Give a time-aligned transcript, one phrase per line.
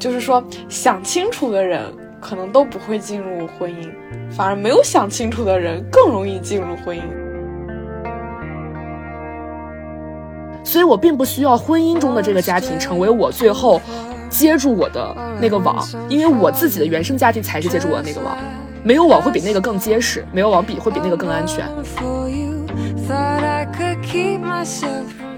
[0.00, 1.82] 就是说想清楚的人
[2.20, 3.90] 可能都不会进入婚姻，
[4.30, 7.02] 反而没有想清楚的人更容易进入婚姻。
[10.64, 13.78] 所以我并不需要婚姻中的这个家庭成为我最后
[14.30, 18.38] 接住我的那个网，因为我自己的原生家庭才是接住我的那个网。
[18.82, 21.66] 没有网会比那个更结实，没有网比会比那个更安全。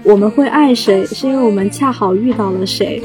[0.03, 3.03] 我们会爱谁，是因为我们恰好遇到了谁。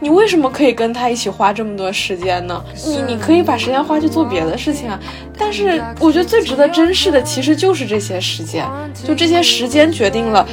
[0.00, 2.62] 你为什么可以跟他一起花这么多时间呢？
[2.84, 4.98] 你你可以把时间花去做别的事情啊。
[5.38, 8.66] 但是我觉得最值得珍视的其实就是这些时间，
[9.04, 10.46] 就这些时间决定了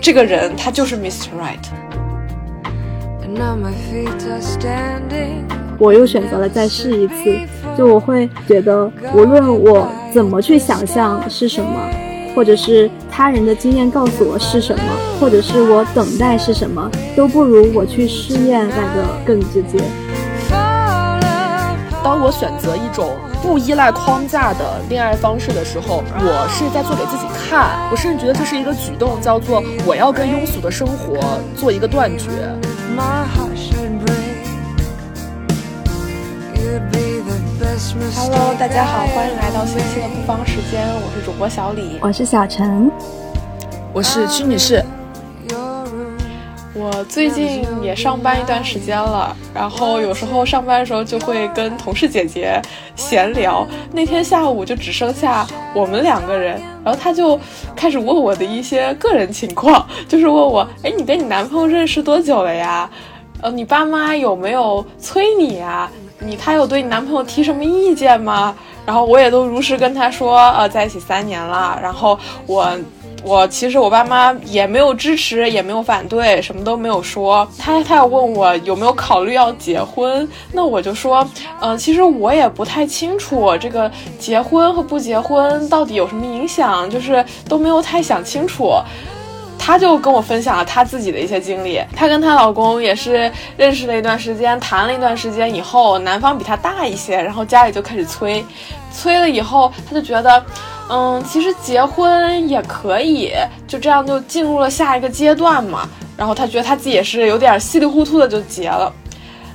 [0.00, 1.28] 这个人他就是 Mr.
[1.38, 1.58] Right。
[5.78, 7.14] 我又选择了再试一次，
[7.76, 11.88] 就我会觉得，无论我怎么去想象是什么，
[12.34, 14.84] 或者是他人的经验告诉我是什么，
[15.20, 19.78] 或者是我等待是什么，都不如我去试验来的更直接。
[22.04, 27.88] 当我选择一种不依赖框架的恋爱方式的时候，我是在做给自己看。
[27.92, 31.20] 我甚至觉得这是一个举动，叫做我要跟庸俗的生活
[31.54, 32.26] 做一个断绝。
[37.90, 42.88] Hello，大家好，欢迎来到新期的不方时间，我是主播小李，我是小陈，
[43.92, 44.82] 我是屈女士。
[46.74, 52.62] 我最近也上班一段时间了，然后有时候上班的时候就会跟同事姐姐
[52.94, 53.66] 闲聊。
[53.92, 57.38] 那天下午就只剩下我们两个人，然后她就
[57.74, 62.88] 开始问我的一些个人情况，就是问我，哎，你跟你男朋友认识多久了呀？
[63.42, 65.90] 呃，你爸妈有没有催你呀？
[66.24, 68.54] 你他有对你男朋友提什么意见吗？
[68.84, 71.78] 然后我也都如实跟他说，呃，在一起三年了。
[71.80, 72.68] 然后我，
[73.22, 77.46] 我其实我爸妈也没有支持，也没有反对，什么都没有说。
[77.56, 81.24] 他他要问我有没有考虑要结婚，那我就说，
[81.60, 83.88] 嗯，其实我也不太清楚这个
[84.18, 88.72] 结婚和不结婚到底有什么影响，就是都没有太想清楚。
[89.64, 91.80] 她就跟我分享了她自己的一些经历。
[91.94, 98.44] 她跟她老公也是认识了一段时间，谈了一段时间以后，男方比她大一些，然后家里就开始催，
[98.92, 100.44] 催了以后，她就觉得，
[100.90, 103.30] 嗯，其实结婚也可以，
[103.68, 105.88] 就这样就进入了下一个阶段嘛。
[106.16, 108.92] 然后她觉得她自己也是有点稀里糊涂的就结了。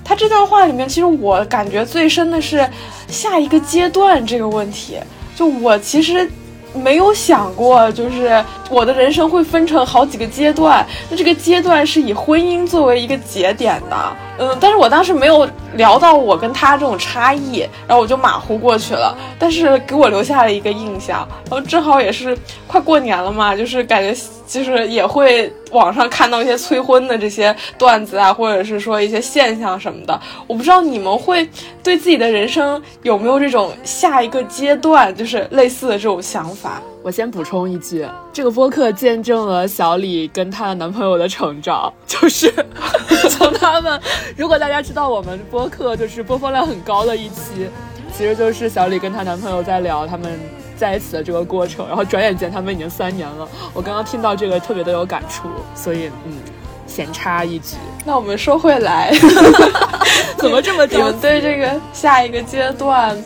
[0.05, 2.65] 她这段话里面，其实我感觉最深的是
[3.09, 4.97] 下一个阶段这个问题。
[5.35, 6.31] 就我其实。
[6.73, 22.37] 没有想过，就是我的人生会分成好几个阶段，那这个阶段是以婚姻作为一个节点的，嗯，但是我当时没有聊到我跟他这种差异，然后我就马虎过去了，但是给我留下了一个印象，然后正好也是
[22.67, 25.51] 快过年了嘛，就是感觉就是也会。
[25.73, 30.17] 网上看到一些催婚的这些段子啊，或者是说一些现象什么的，
[30.47, 31.45] 我不知道你们会
[31.83, 36.81] 对自己的人生有没有这种下一个阶段，就是类似的这种想法。
[37.03, 42.53] 我先补充一句，这个播客见证了小李跟她的男朋友的成长， 就是
[43.29, 43.99] 从他们，
[44.35, 47.69] 如果大家知道我们播客就是播放量很高的一期，
[48.15, 50.39] 其实就是小李跟她男朋友在聊他们。
[50.77, 53.47] 在一起的这个过程，然后转眼间他们已经三年了。
[53.73, 56.33] 我刚刚听到这个特别的有感触，所以嗯，
[56.85, 57.77] 闲插一句。
[58.05, 59.11] 那我们说回来，
[60.37, 60.85] 怎么这么？
[60.85, 63.17] 你们对这个下一个阶段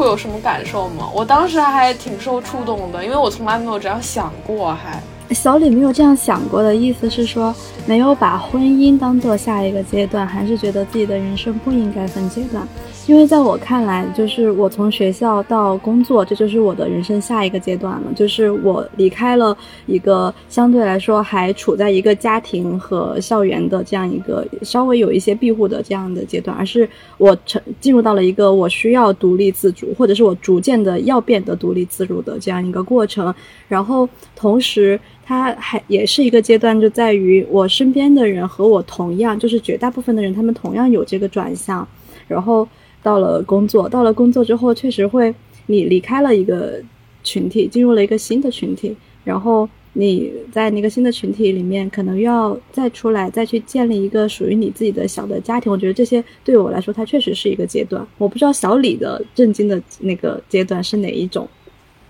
[0.00, 1.06] 会有什么感受吗？
[1.14, 4.98] 我当时还挺受触动的，因为我从来没有这样想过，还。
[5.34, 12.66] 小李没有这样想过的意思是说，没有把婚姻当做下一个阶段，还是觉得自己的人生不应该分阶段。
[13.10, 18.12] 因为在我看来，就是我从学校到工作，这就是我的人生下一个阶段了。
[18.14, 19.56] 就是我离开了
[19.86, 26.88] 一个相对来说还处在一个家庭和校园的这样一个稍微有一些庇护的这样的阶段，而是
[27.18, 33.34] 我成进入到了一个我需要独立自主，或者是我逐渐的要变得独立自主的这样一个过程。
[33.66, 35.00] 然后同时。
[35.32, 41.86] 它还也是一个阶段，就在于我身边的人和我同样，就是绝大部分的人，他们同样有这个转向。
[42.26, 42.66] 然后
[43.02, 45.34] 到了工作，到了工作之后，确实会
[45.66, 46.80] 你离开了一个
[47.22, 48.96] 群体，进入了一个新的群体。
[49.22, 55.70] 然后你在那个新的群体里面，可能要再出来，再去建立一个属于你自己的小的家庭。
[55.70, 58.04] 我觉得这些对我来说，它确实是一个阶段。
[58.16, 61.46] 我不知道小李的震惊的那个阶段是哪一种。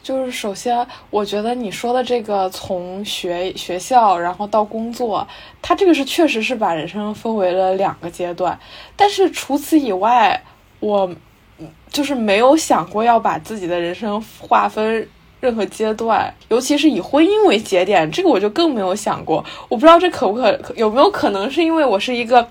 [0.02, 5.26] 就是首先，我觉得你说的这个从学学校然后到工作，
[5.60, 8.58] 他这个是确实是把人生分为了两个阶段。
[8.96, 10.42] 但是除此以外，
[10.80, 11.08] 我
[11.90, 15.06] 就是没有想过要把自己的人生划分
[15.40, 19.44] 任何阶段，尤其是以婚姻为节点，这个我就更没有想过。
[19.68, 22.46] 我不知道这可不可有没有可能是因为我是一个，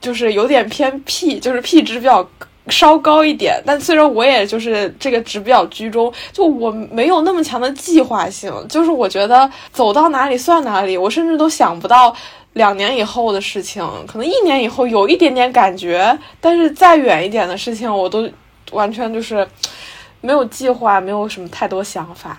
[0.00, 2.28] 就是有点偏 P，就是 P 值比较
[2.68, 3.62] 稍高一点。
[3.66, 12.14] 但虽然我也就是这个值比较居中，就我没有那么强的计划性，就是我觉得走到哪里算哪里，我甚至都想不到。
[12.54, 18.28] 两年以后的事情，可能一年以后有一点点感觉，但是再远一点的事情，我都
[18.72, 19.46] 完全就是
[20.20, 22.38] 没有计划，没有什么太多想法。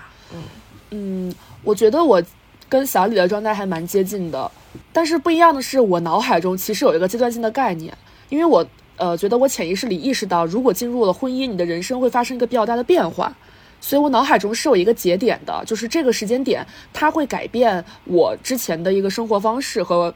[0.90, 1.32] 嗯，
[1.62, 2.22] 我觉得我
[2.68, 4.50] 跟小李的状态还蛮接近的，
[4.92, 7.92] 但是不一样的是，我脑海中其实有一个阶段性的概念，
[8.28, 8.66] 因为我
[8.96, 13.32] 呃觉得我潜意识里意识到，如果进入了婚姻，你的人生会发生一个比较大的变化。
[13.80, 20.12] 所以我脑海中是有一个节点的，就是这个时间点，它会改变我之前的一个生活方式和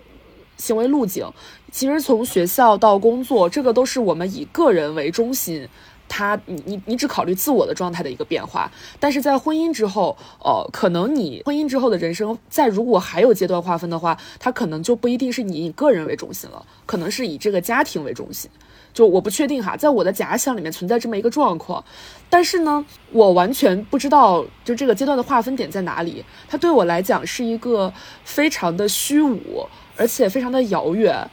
[0.56, 1.26] 行为路径。
[1.70, 5.68] 其实从学校到工作，这个都是我们以个人为中心，
[6.08, 8.70] 他你你你只考虑自我的状态的一个变化。
[8.98, 18.50] 但是在婚姻之后，呃，可能你婚姻之后的人生，在如果还有阶段划分的话，它可能就不一定是你以个人为中心了，可能是以这个家庭为中心。
[18.92, 21.82] 就我不确定哈，在我的假想里面存在这么一个状况，
[22.28, 26.24] 但是呢，我完全不知道就这个阶段的划分点在哪里。
[26.48, 27.92] 它对我来讲是一个
[28.24, 29.66] 非常的虚无，
[29.96, 31.28] 而且非常的遥远，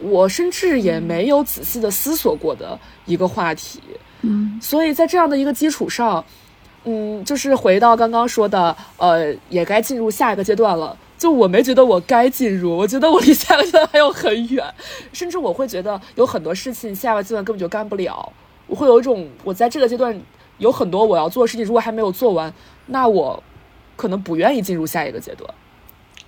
[0.00, 3.80] 我甚至也没有仔细的思索过的一个话题。
[4.22, 6.24] 嗯，所以在这样的一个基础上，
[6.84, 10.96] 嗯，就是回到刚刚说的，呃，也该进入下一个阶段了。
[11.22, 14.66] 就我没觉得我该进入，我觉得我离下个阶段还有很远，
[15.12, 18.32] 甚至我会觉得有很多事情下个阶段根本就干不了。
[18.66, 20.20] 我会有一种我在这个阶段
[20.58, 22.52] 有很多我要做的事情，如果还没有做完，
[22.86, 23.40] 那我
[23.94, 25.48] 可能不愿意进入下一个阶段。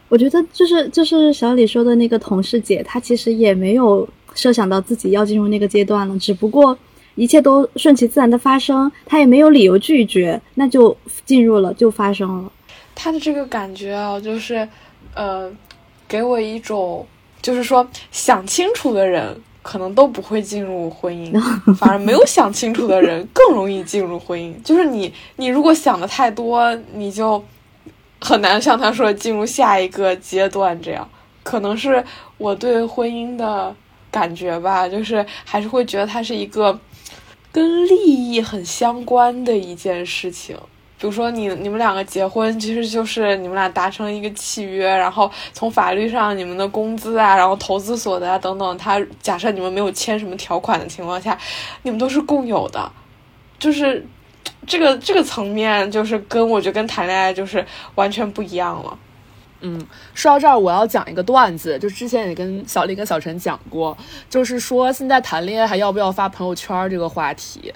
[0.09, 6.79] 我觉得就是就是小李说的那个同事姐，她其实也没有设想到自己要进入那个阶段了，只不过
[7.17, 12.53] 一切都顺其自然的发生，她也没有理由拒绝，那就进入了，就发生了。
[12.95, 14.69] 他的这个感觉啊，就是。
[15.17, 15.49] 呃，
[16.09, 17.07] 给我一种，
[17.41, 21.41] 就是说想清楚的人可能都不会进入婚姻，
[21.77, 24.61] 反而没有想清楚的人更容易进入婚姻。
[24.65, 27.41] 就是你，你如果想的太多，你就
[28.21, 30.77] 很难像他说进入下一个阶段。
[30.83, 31.09] 这样
[31.45, 32.05] 可能是
[32.37, 33.73] 我对婚姻的
[34.11, 36.77] 感觉吧，就是还是会觉得它是一个
[37.53, 40.59] 跟利益很相关的一件事情。
[40.97, 51.37] 比如说，你你们两个结婚，其实就是你们俩达成一个契约，然后从法律上，你们的工资啊，然后投资所得啊等等，他假设你们没有签什么条款的情况下，
[51.83, 52.91] 你们都是共有的，
[53.59, 54.07] 就是
[54.67, 57.67] 这个这个层面，就是跟我觉得跟谈恋爱就是
[57.97, 58.97] 完全不一样了。
[59.61, 63.97] 嗯，说到这儿，我要讲一个段子，就之前也跟小丽跟小陈讲过，
[64.31, 67.73] 就是说现在谈恋爱还要不要发朋友圈这个话题。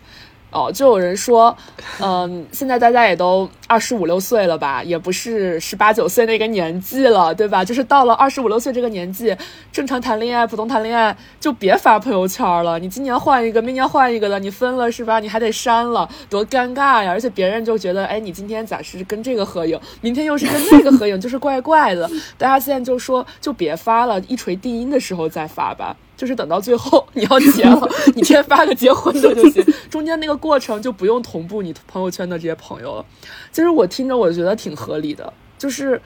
[0.51, 1.55] 哦，就有人说，
[2.01, 7.63] 嗯，现在大家也都二十五六岁了吧，也不是十八九岁那个年纪了，对吧？
[7.63, 9.37] 就是到了二十五六岁这个年纪，
[9.71, 12.79] 正常谈恋爱、普通谈恋爱就别发朋友圈了。
[12.79, 15.21] 你今年换一个，明年换一个的，你分了是吧？
[15.21, 17.11] 你还得删了，多尴尬呀！
[17.11, 22.09] 而且别人就觉得，哎，你今天咋是跟这个合影，明天又是跟那个合影，就是怪怪的。
[22.39, 25.95] 大家现在就说，就别发了，一锤定音的时候再发吧。
[26.19, 33.07] 就是等到最后你要结了，你先发个结婚的就行，中间那个过程就不用同步你朋友圈的这些朋友了。
[33.53, 36.03] 其实我听着我觉得挺合理的，就是，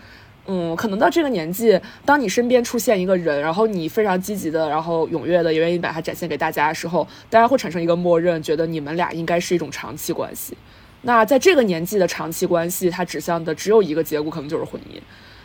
[0.47, 10.55] 嗯，可能到这个年纪，当你身边出现一个人，然后你非常积极的，然后踊跃的，也愿意把他展现给大家的时候，大家会产生一个默认，觉得你们俩应该是一种长期关系。
[11.01, 15.01] 那在这个年纪的长期关系，它指向的只有一个结果，可能就是婚姻。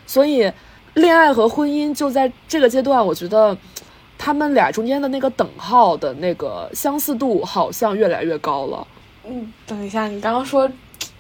[0.06, 0.52] 所以，
[0.96, 3.58] 恋爱和婚姻就在这个阶段，我觉得。
[4.18, 8.88] 他们俩中间的那个等号的那个相似度好像越来越高了。
[9.26, 10.70] 嗯，等一下，你刚刚说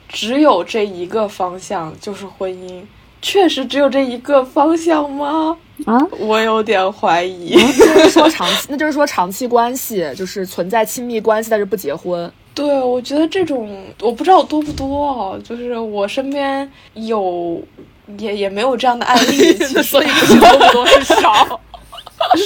[0.08, 2.82] 只有这一个方向就是婚姻，
[3.22, 5.58] 确实只有这一个方向吗？
[5.86, 7.51] 啊，我有点怀疑。
[7.77, 12.32] 就是说长期，那就是说长期关系就是存在亲密关系，但是不结婚。
[12.54, 17.62] 对，我觉得这种我不知道多不多哦，就是我身边有
[18.18, 21.60] 也也没有这样的案例， 所以不多不多是少。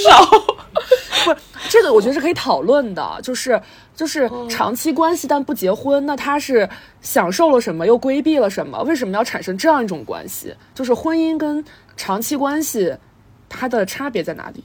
[0.08, 0.24] 少
[1.24, 3.60] 不，这个我觉得是可以讨论的，就是
[3.94, 6.68] 就是长期关系但不结婚，那他是
[7.00, 8.82] 享受了什么，又规避了什么？
[8.82, 10.54] 为什么要产生这样一种关系？
[10.74, 11.64] 就是婚姻跟
[11.96, 12.96] 长期关系，
[13.48, 14.64] 它的差别在哪里？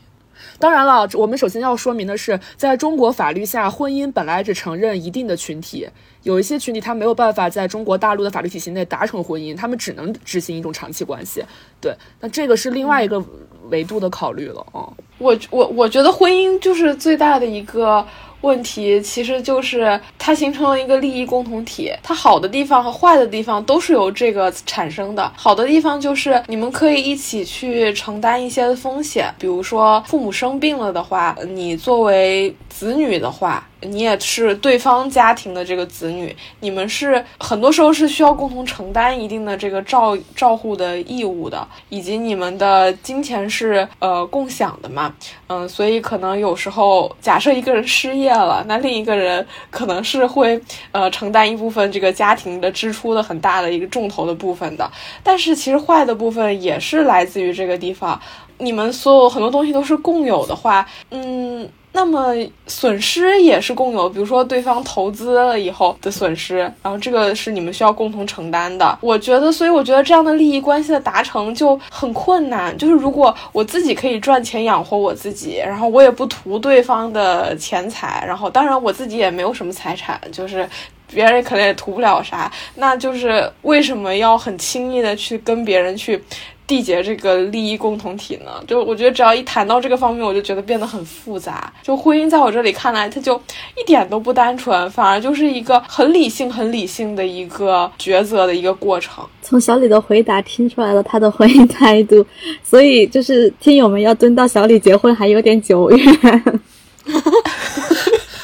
[0.59, 5.87] 当然了，我们首先要说明的是，在中国法律下，婚姻本来只承认一定的群体，
[6.23, 11.43] 有一些群体他没有办法在中国大陆的法律体系内达成婚姻，他们只能执行一种长期关系。
[11.81, 13.23] 对，那这个是另外一个
[13.69, 14.65] 维度的考虑了。
[14.71, 18.05] 啊，我我我觉得婚姻就是最大的一个
[18.41, 25.31] 问题其实就是它形成了一个利益共同体，它好的地方和坏的地方都是由这个产生的。
[25.35, 33.67] 好的地方就是你们可以一起去承担一些风险，比如说父母生病了的话，你作为子女的话。
[33.81, 45.13] 你也是对方家庭的这个子女，你们是很多时候是需要共同承担一定的这个照照护的义务的，以及你们的金钱是呃共享的嘛，
[45.47, 50.59] 嗯，所以可能有时候假设一个人失业了，那另一个人可能是会
[50.91, 54.91] 呃承担一部分这个家庭的支出的很大的一个重头的部分的，
[55.21, 58.19] 但是其实坏的部分也是来自于这个地方，
[58.57, 61.69] 你们所有很多东西都是共有的话，嗯。
[61.97, 62.31] 那么
[62.67, 68.95] 损失也是共有，比如说对方投资了以后的损失，然后这个是你们需要共同承担的。
[69.01, 72.77] 我觉得，所以我觉得这样的利益关系的达成就很困难。
[72.77, 80.69] 就是如果我自己可以赚钱养活我自己，然后我也不图对方的钱财，然后当然我自己也没有什么财产，就是
[81.11, 86.23] 别人可能也图不了啥，那就是为什么要很轻易的去跟别人去？
[86.67, 88.51] 缔结这个利益共同体呢？
[88.67, 91.71] 就我觉得，只要一谈到这个方面，我就觉得变得很复杂。
[91.81, 93.41] 就婚姻，在我这里看来，它就
[93.77, 99.23] 一点都不单纯，反而就是一个很理性、很理性的一个抉择的一个过程。
[99.41, 102.25] 从小李的回答听出来了他的婚姻态度，
[102.61, 106.61] 所以就是听友们要蹲到小李结婚还有点久远。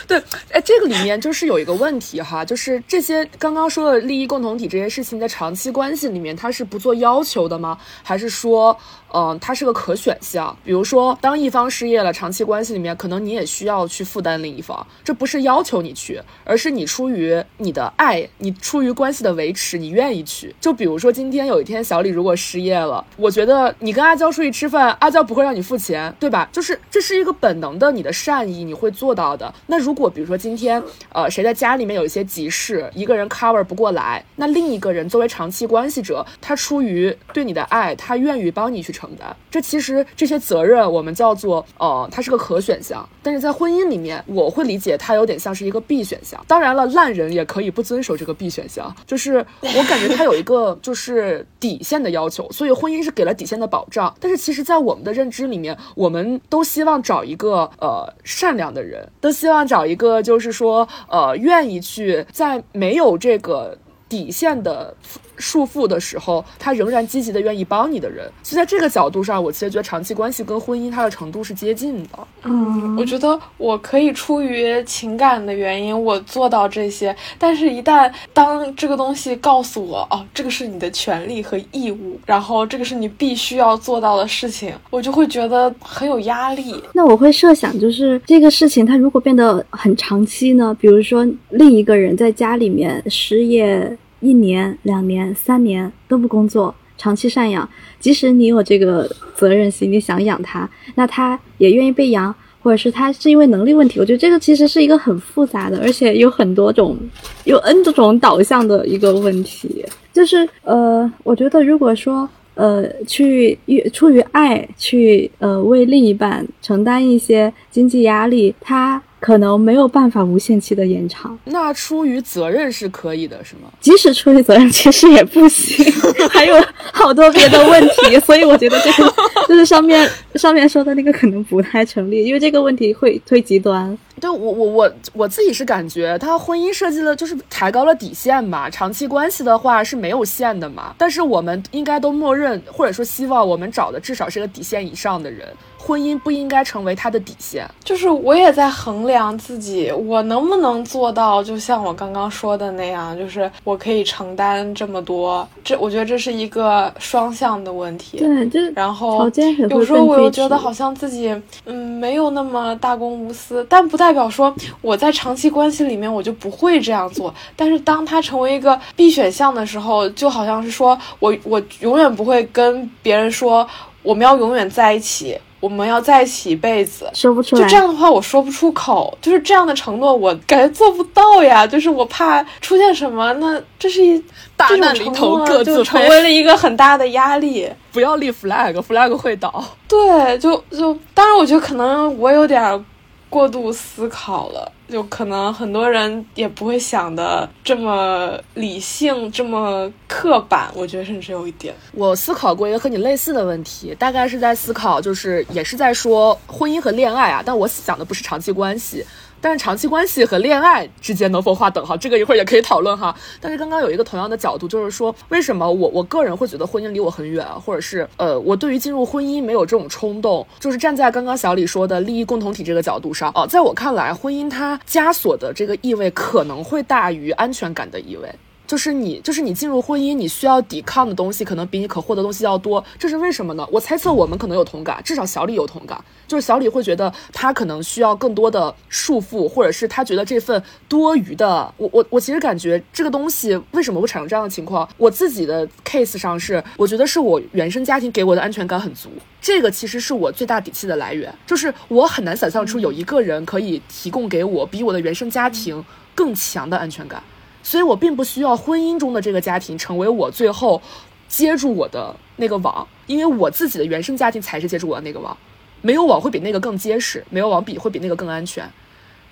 [0.08, 7.78] 对，哎，这个里面就是有一个问题哈，就是这些刚刚说的利益共同体这些事情在长期关系里面，它是不做要求的吗？
[8.04, 8.78] 还是说？
[9.16, 10.58] 嗯，它是个可选项。
[10.64, 20.56] 比如说，当一方失业了，长期关系里面可能你也需要去负担另一方，这不是要求你去，而是你出于你的爱，你出于关系的维持，你愿意去。
[20.60, 26.50] 就比如说，今天有一天小李如果失业了，我觉得你跟阿娇出去吃饭，阿娇不会让你付钱，对吧？
[26.52, 29.54] 就是这是一个本能的你的善意，你会做到的。
[29.68, 30.82] 那如如果比如说今天，
[31.12, 46.44] 呃，谁在家里面有一些急事，一个人 cover 不过来，那另一个人作为长期关系者，他出于对你的爱，他愿意帮你去承担，这其实这些责任我们叫做呃，它是个可选项，但是在婚姻里面，我会理解它有点像是一个 B 选项。
[46.48, 54.12] 当然了，烂人也可以不遵守这个 B 选项，就是我感觉它有一个就是底线的要求，所以婚姻是给了底线的保障。
[54.20, 64.96] 但是其实，在我们的认知里面，我们都希望找一个呃善良的人，都希望找一个就是说呃愿意去在没有这个底线的。
[65.44, 72.10] 束缚的时候，他仍然积极的愿意帮你的人，所以在这个角度上，我其实觉得长期关系跟婚姻它的程度是接近的。
[72.44, 86.82] 嗯，我觉得我可以出于情感的原因，我做到这些，但是，一旦当这个东西告诉我，哦，这个是你的权利和义务，然后这个是你必须要做到的事情，我就会觉得很有压力。
[86.94, 90.74] 那我会设想，就是这个事情它如果变得很长期呢？
[90.80, 93.98] 比如说，另一个人在家里面失业。
[94.24, 104.00] 一年、两年、三年都不工作，长期赡养，即使你有这个责任心，你想养他，那他也愿意被养，或者是他是因为能力问题。
[104.00, 106.98] 我觉得这个其实是一个很复杂的，而且有很多种、
[107.44, 109.86] 有 N 多种导向的一个问题。
[110.14, 113.60] 就是呃，我觉得如果说呃，去
[113.92, 119.02] 出于爱去呃为另一半承担一些经济压力，他。
[119.24, 121.40] 可能没有办法无限期的延长。
[121.46, 123.72] 那出于责任是可以的，是吗？
[123.80, 125.86] 即使出于责任，其实也不行，
[126.30, 126.62] 还有
[126.92, 128.20] 好多别的问题。
[128.20, 129.14] 所以我觉得这个
[129.48, 133.98] 就是上面上面说的那个可能不太成立，因为这个问题会推极端。
[134.20, 138.70] 对我我我我自己是感觉，他婚姻设计的就是抬高了底线嘛。
[138.70, 140.94] 长期关系的话是没有线的嘛。
[140.98, 145.48] 但是我们应该都默认或者说希望我们找的至少是个底线以上的人。
[145.86, 147.70] 婚姻不应该成为他的底线。
[147.84, 155.48] 就是我也在衡量自己，我能不能做到，就像我刚刚说的那样，就是我可以承担这么多。
[155.64, 158.18] 这我觉得这是一个双向的问题。
[158.18, 159.30] 对，就然后
[159.70, 161.30] 有时候我又觉得好像自己
[161.66, 167.34] 嗯没有那么大公无私，但不代表说我在长期关系里面我就不会这样做。
[167.56, 173.68] 但是当它成为一个必选项的时候，就好像是说我我永远不会跟别人说
[174.02, 175.38] 我们要永远在一起。
[175.64, 177.62] 我们要在一起一辈子，说不出来。
[177.62, 179.18] 就这样的话，我说不出口。
[179.22, 181.66] 就是这样的承诺，我感觉做不到呀。
[181.66, 184.22] 就是我怕出现什么，那这是一
[184.58, 187.72] 大难临头各自就成为了一个很大的压力。
[187.94, 189.64] 不要立 flag，flag 会倒。
[189.88, 192.86] 对，就就当然，我觉得可能我有点。
[193.30, 200.70] 过度思考了，就可能很多人也不会想的这么理性，这么刻板。
[200.76, 201.74] 我觉得甚至有一点。
[201.94, 209.04] 我思考过一个和你类似的问题，大概是在思考，就是也是在说婚姻和恋爱啊，但我想的不是长期关系。
[209.44, 213.14] 但是长期关系和恋爱之间能否划等号，这个一会儿也可以讨论哈。
[213.42, 228.34] 但是刚刚有一个同样的角度，就是说为什么我我个人会觉得婚姻离我很远，或者是呃我对于进入婚姻没有这种冲动，就是站在刚刚小李说的利益共同体这个角度上哦，在我看来，婚姻它枷锁的这个意味可能会大于安全感的意味。
[228.74, 233.64] 就是你，就是你进入婚姻，你需要抵抗的东西可能比你可获得东西要多，这是为什么呢？
[233.72, 241.72] 我猜测我们可能有同感，至少小李有同感，就是小李会觉得他可能需要更多的束缚，或者是他觉得这份多余的。
[241.78, 244.90] 我我我其实感觉这个东西为什么会产生这样的情况？
[244.98, 249.08] 我自己的 case 上是，我觉得是我原生家庭给我的安全感很足，
[249.40, 257.22] 这个其实是我最大底气的来源，就是我很难想象出有一个人可以提供给我比我的原生家庭更强的安全感。
[257.64, 260.80] 所以我并不需要婚姻中的这个家庭成为我最后
[261.28, 265.36] 接住我的那个网，因为我自己的原生家庭才是接住我的那个网，
[265.82, 268.70] 没有网会比那个更结实，没有网比会比那个更安全。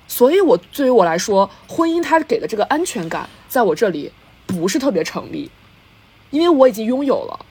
[0.08, 4.12] 所以，我对于我来说，婚姻它给的这个安全感，在我这里
[4.46, 5.50] 不是特别成立，
[6.32, 7.46] 因为我已经拥有了。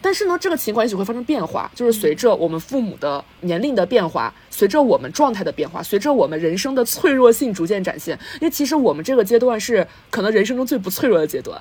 [0.00, 8.18] 但是呢，这个情况也许会发生变化，就是随着我们父母的年龄的变化，随着我们状态的变化，随着我们人生的脆弱性逐渐展现。
[8.40, 11.60] 因为其实我们这个阶段是可能人生中最不脆弱的阶段，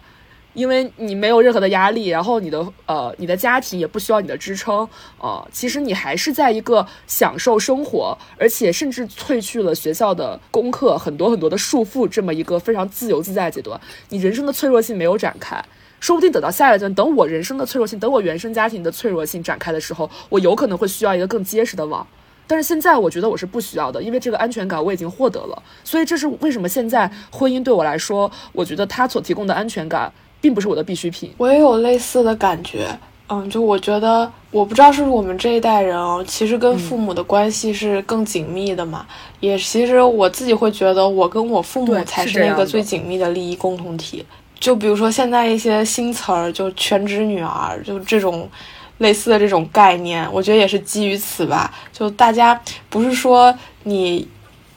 [0.54, 4.88] 因为你没有任何的压力，然后你的呃你的家庭也不需要你的支撑，
[5.20, 13.80] 呃，其实你还是在一个享受生活，而且甚至褪去了学校的功课很多很多的束缚，这么一个非常自由自在的阶段，
[14.10, 15.64] 你人生的脆弱性没有展开。
[16.00, 22.06] 说不定等到下一阶段，等我人生的脆弱性，等我原生家庭的脆弱性展开的时候，我有可能会需要一个更结实的网。
[22.50, 25.64] 但是现在我觉得我是不需要的，因为这个安全感我已经获得了。
[25.84, 31.34] 所以这是为什么现在婚姻对我来说，我觉得它所提供的安全感并不是我的必需品。
[31.38, 32.88] 我也有类似的感觉，
[33.28, 39.06] 嗯，就我觉得我不知道是不是我们这一代人哦，其实跟父母的关系是更紧密的嘛。
[39.42, 44.26] 也其实我自己会觉得，我跟我父母才是那个最紧密的利益共同体。
[44.60, 48.50] 就比如说现在一些新词儿，就全职女儿，就这种
[48.98, 51.74] 类似的这种概念，我觉得也是基于此吧。
[51.94, 54.28] 就大家不是说你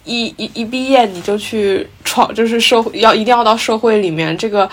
[0.04, 4.68] 一一一毕业你就去闯，就是社会要一定要到社会里面，这个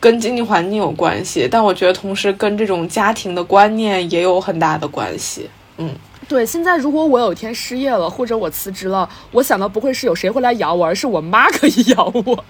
[0.00, 5.48] 跟经济环境有关系，但我觉得同时跟这种家庭的观念也有很大的关系。
[5.78, 5.90] 嗯。
[6.32, 12.44] 对，现在如果我有一天失业了，或者我辞职了，我想到不会是有谁会来养我，而是我妈可以 养我，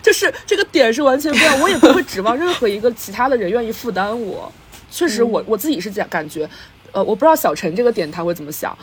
[0.00, 1.60] 就是这个点是完全不一样。
[1.60, 4.50] 我也不会指望任何一个其他的人愿意负担我。
[4.90, 6.48] 确实，我我自己是这样感觉。
[6.92, 8.74] 呃，我不知道小陈这个点他会怎么想。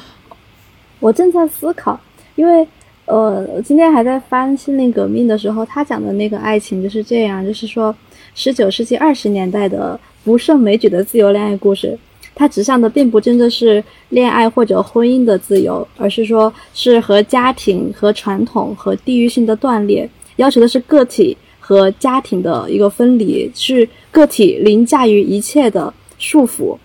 [0.99, 1.99] 我正在思考，
[2.35, 2.67] 因为
[3.05, 7.95] 呃，今天还在翻《心灵革命》的时候，他讲的那个爱情就是这样，就是说
[8.35, 11.97] 十九世纪二十年代的不胜枚举的自由恋爱故事。
[12.35, 26.77] 它指向的并不真的是恋爱或者婚姻的自由，而是说是和家庭、和传统、和地域性的断裂，要求的是个体和家庭的一个分离，是个体凌驾于一切的束缚。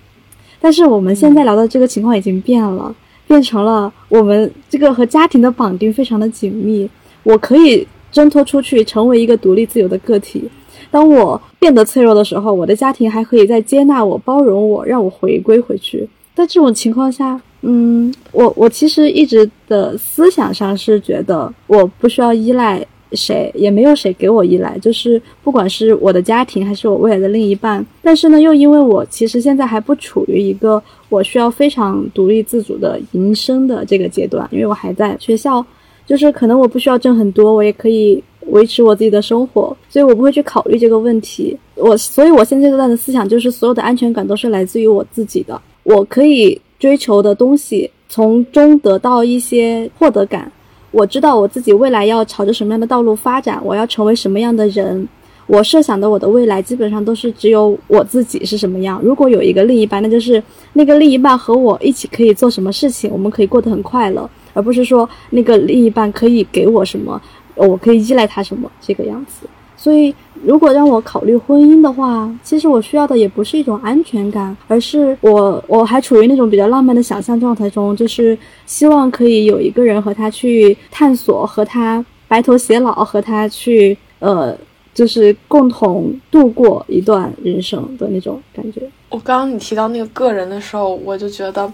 [0.60, 2.94] 但是我们现在聊的这个情况已经变了，
[3.28, 6.88] 变成了我们这个和家庭的绑定非常的紧密，
[7.22, 10.50] 我可以挣脱出去，成为一个独立自由的个体。
[10.90, 16.08] 当我变得脆弱的时候，我的家庭还可以再接纳我、包容我，让我回归回去。
[16.34, 27.84] 在这种情况下，嗯，我我其实一直的思想上是觉得我不需要依赖谁，也没有谁给我依赖，就是不管是我的家庭还是我未来的另一半。
[28.02, 35.64] 但是呢，又因为我其实现在还不处于一个我需要非常独立自主的营生的这个阶段，因为我还在学校，
[36.06, 38.22] 就是可能我不需要挣很多，我也可以。
[38.48, 41.56] 维持我自己的生活，所以我不会去考虑这个问题。
[41.76, 45.58] 我，所以我现阶段的思想就是，所有的安全感都是来自于我自己的。
[45.82, 50.52] 我可以追求的东西，从中得到一些获得感。
[50.90, 55.08] 我知道我自己未来要朝着什么样的道路发展，我要成为什么样的人。
[55.46, 59.00] 我设想的我的未来，基本上都是只有我自己是什么样。
[59.02, 60.42] 如果有一个另一半，那就是
[60.74, 67.20] 那个另一半和我一起可以做什么事情，我们可以过得很快乐，而不是说那个另一半可以给我什么。
[67.56, 70.12] 我可以依赖他什么这个样子，所以
[70.42, 78.36] 如果让我考虑婚姻的话，其实我需要的也不是一种安全感，而是我我还处于那种比较浪漫的想象状态中，就是
[78.66, 84.58] 希望可以有一个人和他去探索，和他白头偕老，和他去呃，
[84.92, 88.82] 就是共同度过一段人生的那种感觉。
[89.10, 91.72] 我刚刚你提到那个个人的时候，我就觉得，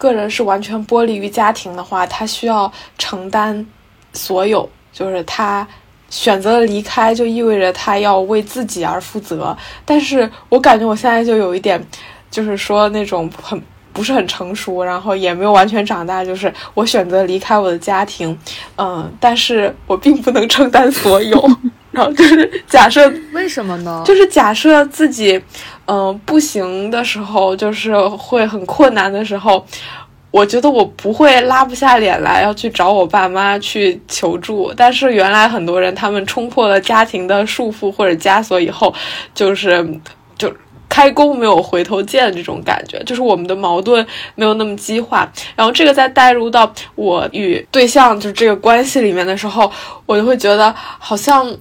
[0.00, 3.64] 个人是完全剥离于家庭的话，他需要承担
[4.14, 4.66] 所有。
[4.92, 5.66] 就是他
[6.08, 9.56] 选择了离开，就意味着他要为自己而负责。
[9.84, 11.80] 但是我感觉我现在就有一点，
[12.30, 18.36] 就是说那种很不是很成熟，然后也没有完全长大，就是我选择离开我的家庭，
[18.76, 21.42] 嗯，但是我并不能承担所有。
[21.90, 24.02] 然后就是假设为什么呢？
[24.06, 25.42] 就是假设自己，
[25.86, 29.66] 嗯，不行的时候，就是会很困难的时候，
[30.30, 34.72] 我觉得我不会拉不下脸来要去找我爸妈去求助。
[34.76, 38.94] 但是原来很多人他们冲破了家庭的束缚或者枷锁以后，
[39.34, 40.00] 就是就
[40.90, 45.26] 开弓没有回头箭这种感觉，就是我们的矛盾没有那么激化。
[45.56, 49.72] 然后这个再带入到我与对象就这个关系里面的时候，
[50.04, 51.56] 我就会觉得好像。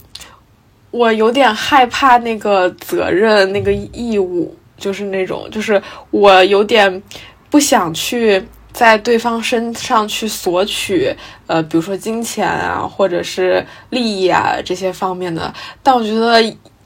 [0.92, 7.04] 我有点害怕那个责任、那个义务，就是那种，就是我有点
[7.48, 11.16] 不想去在对方身上去索取，
[11.46, 15.54] 呃，比如说金钱啊，或者是利益啊这些方面的。
[15.84, 16.42] 但我觉得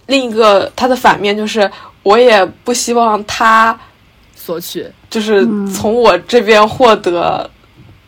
[0.08, 1.72] 另一个它的反面就是，
[2.04, 3.78] 我也不希望他
[4.36, 7.50] 索取，就是从我这边获得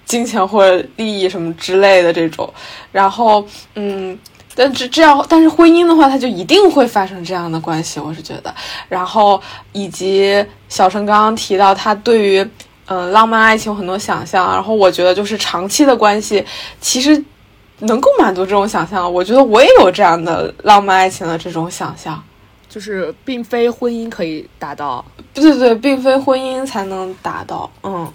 [0.06, 2.54] 金钱或者利益什么之类的这种。
[2.92, 4.18] 然后，嗯。
[4.58, 8.56] 但这这样，但是婚姻的话，它就一定会发生这样的关系，我是觉得。
[8.88, 9.42] 然后
[9.74, 12.50] 以及小陈刚刚提到，他对于
[12.86, 16.46] 嗯浪漫爱情有很多想象，然后我觉得就是长期的关系
[16.80, 17.22] 其实
[17.80, 19.12] 能够满足这种想象。
[19.12, 22.24] 我觉得我也有这样的浪漫爱情的这种想象，
[22.76, 28.12] 就是并非婚姻可以达到，对对对，并非婚姻才能达到，嗯。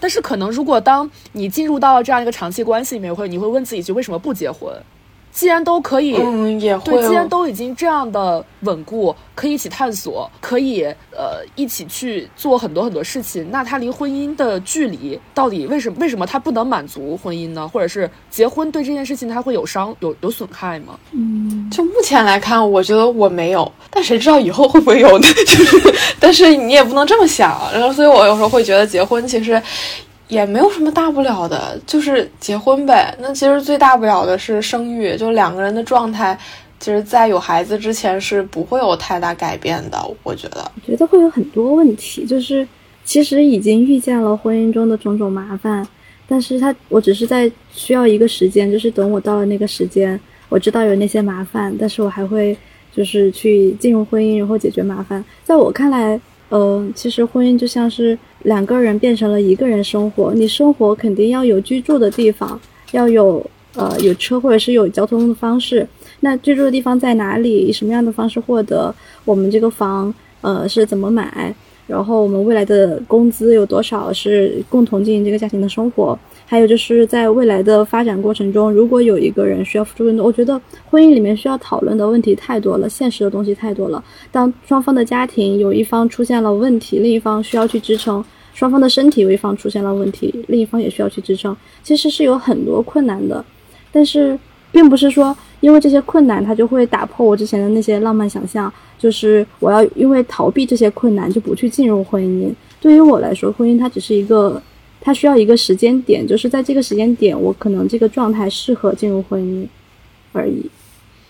[0.00, 4.72] 但是可能如果当你进入到了这样一个长期关系里面，会你会问自己一句：为什么不结婚？
[5.30, 6.92] 既然都可以，嗯，也会。
[6.92, 15.96] 对，既然都已经这样的稳固，可以一起探索，可以呃一起去做很多很多事情，那他离婚姻的距离到底为什么？
[16.00, 17.68] 为什么他不能满足婚姻呢？
[17.68, 20.98] 或者是结婚对这件事情他会有伤有有损害吗？
[21.12, 25.28] 嗯，就目前来看，我觉得我没有，但谁知道以后会不会有呢？
[25.46, 27.60] 就是，但是你也不能这么想。
[27.72, 29.62] 然后，所以我有时候会觉得结婚其实。
[30.28, 33.14] 也没有什么大不了的，就是结婚呗。
[33.18, 36.38] 那其实最大不了的是生育，就两个人的状态，
[36.78, 39.98] 其实，在有孩子之前是不会有太大改变的。
[40.22, 42.66] 我觉得，我觉得会有很多问题，就是
[43.04, 45.86] 其实已经遇见了婚姻中的种种麻烦，
[46.28, 52.56] 但是他，我只是在需要一个时间，就是等我到了那个时间，我知道有那些麻烦，但是我还会
[52.94, 55.24] 就是去进入婚姻，然后解决麻烦。
[55.42, 56.20] 在我看来。
[56.50, 60.32] 嗯，其实婚姻就像是两个人变成了一个人生活。
[60.34, 62.60] 你生活肯定要有居住的地方，
[62.92, 65.86] 要有呃有车或者是有交通的方式。
[66.20, 67.66] 那居住的地方在哪里？
[67.66, 68.94] 以什么样的方式获得？
[69.24, 71.54] 我们这个房呃是怎么买？
[71.86, 76.18] 然后我们未来的工资有多少是共同经营这个家庭的生活？
[76.50, 84.02] 还有就是在未来的发展过程中，如果有一个人需要付出更多，我觉得婚姻里面需要讨论的问题太多了，现实的东西太多了。
[84.32, 88.22] 当双方的家庭有一方出现了问题，另一方需要去支撑；
[88.54, 91.54] 双方的身体有一方出现了问题，另一方也需要去支撑。
[91.82, 93.44] 其实是有很多困难的，
[93.92, 94.38] 但是
[94.72, 98.72] 并不是说因为这些困难，它就会打破我之前的那些浪漫想象。
[98.98, 102.50] 就是我要因为逃避这些困难就不去进入婚姻。
[102.80, 104.60] 对于我来说，婚姻它只是一个，
[105.08, 109.66] 它需要一个时间点，就是在这个时间点，我可能这个状态适合进入婚姻
[110.34, 110.70] 而已。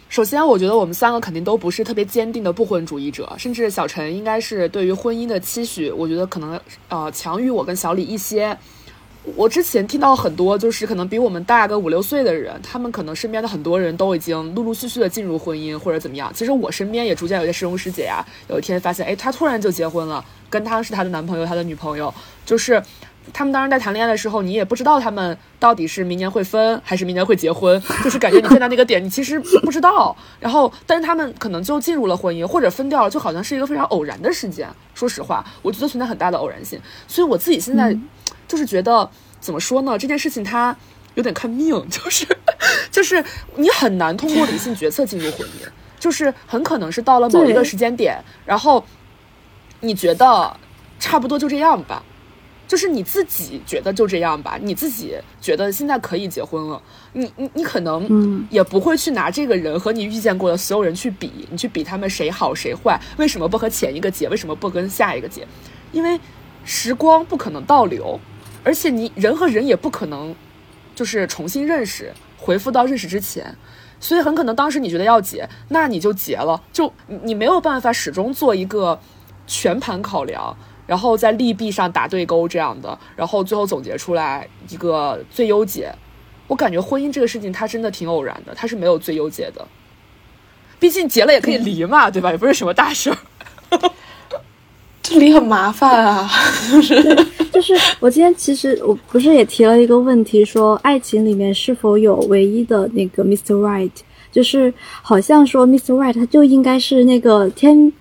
[0.08, 8.58] 首先，我觉得我们三个肯定都不是特别坚定的不婚主义者，甚至小陈应该是对于婚姻的期许，我觉得可能呃强于我跟小李一些。
[9.36, 16.32] 我之前听到很多，就是可能比我们大个五六岁的人，他们可能身边的很多人都已经陆陆续续的进入婚姻或者怎么样。
[16.34, 22.12] 其实我身边也逐渐有些师兄师姐呀，有一天发现，哎，他突然就结婚了，跟他是他的男朋友，他的女朋友，
[22.44, 22.82] 就是
[23.32, 30.16] 他们当时在谈恋爱的时候，你也不知道他们到底是明年会分还是明年会结婚， 就是感觉你现在那个点，你其实不知道。
[30.40, 34.68] 然后，但是他们可能就进入了婚姻，或者分掉了，就好像是一个非常偶然的事件。
[34.94, 36.80] 说实话，我觉得存在很大的偶然性。
[37.06, 37.96] 所以我自己现在。
[38.46, 39.06] 就是觉得
[39.40, 39.98] 怎么说呢？
[39.98, 40.74] 这件事情它
[41.16, 42.26] 有点看命， 就是
[42.90, 43.22] 就是
[43.56, 45.68] 你很难通过理性决策进入婚姻，
[46.00, 48.82] 就是很可能是到了某一个时间点，然后
[49.80, 50.56] 你觉得
[50.98, 52.02] 差不多就这样吧，
[52.68, 56.80] 就是你自己觉得就这样吧，你自己觉得现在可以结婚了，
[57.14, 64.28] 你你你可能也不会去拿这个人和你遇见过的所有人去比，你去比他们谁好谁坏，为什么不和前一个结？
[64.28, 65.44] 为什么不跟下一个结？
[65.90, 66.20] 因为
[66.62, 68.20] 时光不可能倒流。
[68.64, 70.34] 而且你人和人也不可能，
[70.94, 73.56] 就是重新认识，回复到认识之前，
[73.98, 79.00] 所以很可能当时你觉得要结，那你就结了，就你没有办法始终做一个
[79.46, 80.54] 全盘考量，
[80.88, 85.94] 然后在利弊上打对勾这样的，然后最后总结出来一个最优解。
[86.48, 89.68] 我感觉婚姻这个事情它真的挺偶然的，它是没有最优解的，
[90.80, 92.30] 毕竟结了也可以离嘛，对吧？
[92.30, 93.18] 也不是什么大事儿。
[95.02, 96.30] 这里很麻烦啊，
[96.70, 103.54] 就是就是我今天其实我不是也提了一个问题，说爱情里面是否有唯一的那个 Mr.
[103.54, 103.90] Right，
[104.32, 104.72] 就是
[105.02, 105.94] 好像说 Mr.
[105.94, 107.92] Right 他就应该是那个天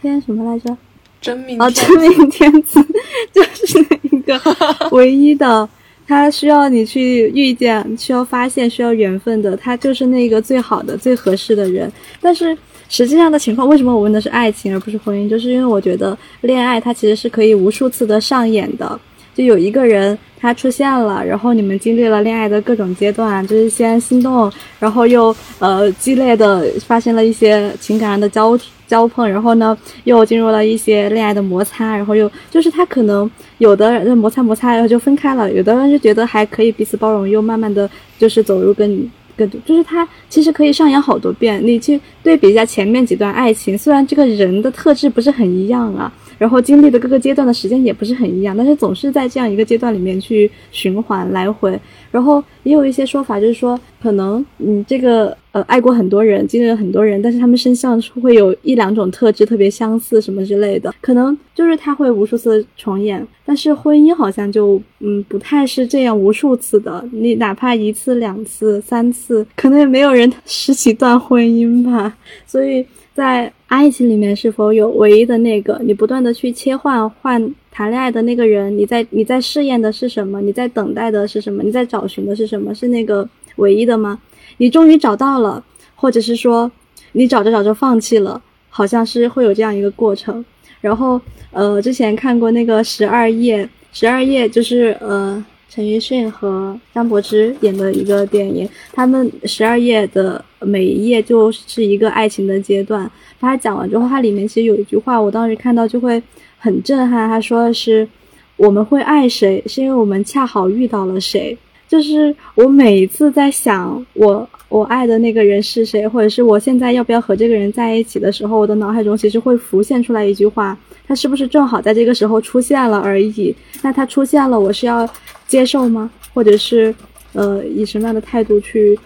[0.00, 0.76] 天什么来着？
[1.20, 2.80] 真命啊，真命天子
[3.32, 4.40] 就是那个
[4.92, 5.68] 唯一的，
[6.06, 11.90] 他需要你去遇见，需要发现，需要缘分的，他就是那个最好的、最合适的人。
[12.20, 12.56] 但是
[12.88, 15.28] 实际上的情况，为什么我问的是爱情而不是婚姻？
[15.28, 18.98] 就是因为我觉得恋爱它其实是可以无数次的上演的。
[19.34, 39.10] 就有一个人他出现了，然后你们经历了恋爱的各种阶段，就是先心动，然后又呃激烈的发生了一些情感上的交交碰，然后呢又进入了一些恋爱的摩擦，然后又就是他可能有的人摩擦摩擦，然后就分开了，有的人就觉得还可以彼此包容，又慢慢的就是走入跟你。
[39.38, 46.10] 更就是他其实可以上演好多遍，你去对比一下前面几段爱情，虽然这个人的特质不是很一样啊。
[46.38, 51.78] 然后经历的各个阶段的时间也不是很一样，但是总是在这样一个阶段里面去循环来回。
[52.10, 63.26] 然后也有一些说法，就是说可能嗯，这个呃爱过很多人，经历了很多人，但是他们身上会有一两种特质特别相似什么之类的，可能就是他会无数次重演。
[63.44, 72.16] 但是婚姻好像就嗯不太是这样无数次的，你哪怕一次、两次、三次，可能也没有人十几段婚姻吧。
[72.46, 73.50] 所以在。
[73.68, 75.76] 爱情里面是否有唯一的那个？
[75.82, 80.40] 你不断的去切换换谈恋爱的那个人，你在你在试验的是什么？
[80.40, 81.64] 你在等待的是什么？
[81.64, 82.72] 你在找寻的是什么？
[82.72, 84.20] 是那个唯一的吗？
[84.58, 85.64] 你终于找到了，
[85.96, 86.70] 或者是说
[87.10, 88.40] 你找着找着放弃了？
[88.68, 90.44] 好像是会有这样一个过程。
[90.80, 95.44] 然后呃，之前看过那个十二页，十二页就是呃。
[95.68, 103.10] 陈奕迅和张柏芝演的一个电影，他们十二页的每一页就是一个爱情的阶段。
[103.38, 106.22] 他讲完之后，他里面其实有一句话，我当时看到就会
[106.56, 107.28] 很震撼。
[107.28, 108.08] 他说的是
[108.56, 120.76] ：“我们会爱谁，是因为我们恰好遇到了谁。”就是我每一次在想我我爱的那个人是谁，或者是我现在要不要和这个人在一起的时候，我的脑海中其实会浮现出来一句话：
[121.06, 123.54] 他是不是正好在这个时候出现了而已？
[123.82, 125.06] 那他出现了，我是要。
[125.46, 126.10] 接受吗？
[126.34, 126.94] 或者是，
[127.32, 128.98] 呃，以什么样的态度去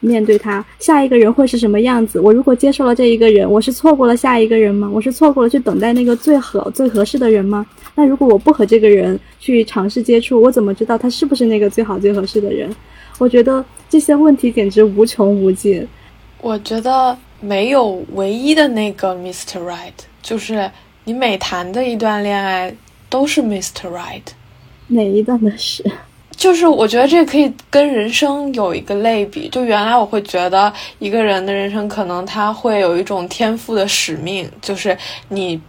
[0.00, 0.64] 面对他？
[0.78, 2.20] 下一个人会是什么样子？
[2.20, 4.88] 我如果接受了这一个人，我是错过了下一个人吗？
[4.92, 7.66] 我是错过了去等待那个最好最合适的人吗？
[7.94, 12.70] 那如果我不和这个人去尝试接触，我怎么知道他是不是那个最好最合适的人？
[13.18, 15.84] 我觉得这些问题简直无穷无尽。
[16.40, 19.58] 我觉得没有唯一的那个 Mr.
[19.58, 19.90] Right，
[20.22, 20.70] 就是
[21.02, 22.72] 你每谈的一段恋爱
[23.08, 23.88] 都是 Mr.
[23.90, 24.22] Right。
[24.88, 25.84] 哪一段的事？
[26.36, 29.48] 就是我觉得这可以跟人生有一个类比。
[29.48, 34.96] 就原来我会觉得一个人的人生可能他会有一种天赋的使命，就是
[35.30, 35.60] 你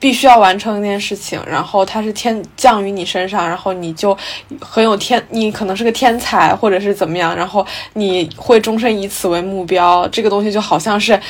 [0.00, 4.16] 必须要完成一件事情，然后它是天降于你身上，然后你就
[4.60, 7.64] 很有天，你可能是个天才或者是怎么样，然后
[7.94, 10.08] 你会终身以此为目标。
[10.08, 11.20] 这个东西就好像是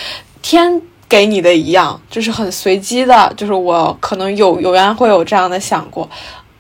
[0.41, 3.31] 天给你的一样，就是很随机的。
[3.37, 6.09] 就是我可能有有缘会有这样的想过。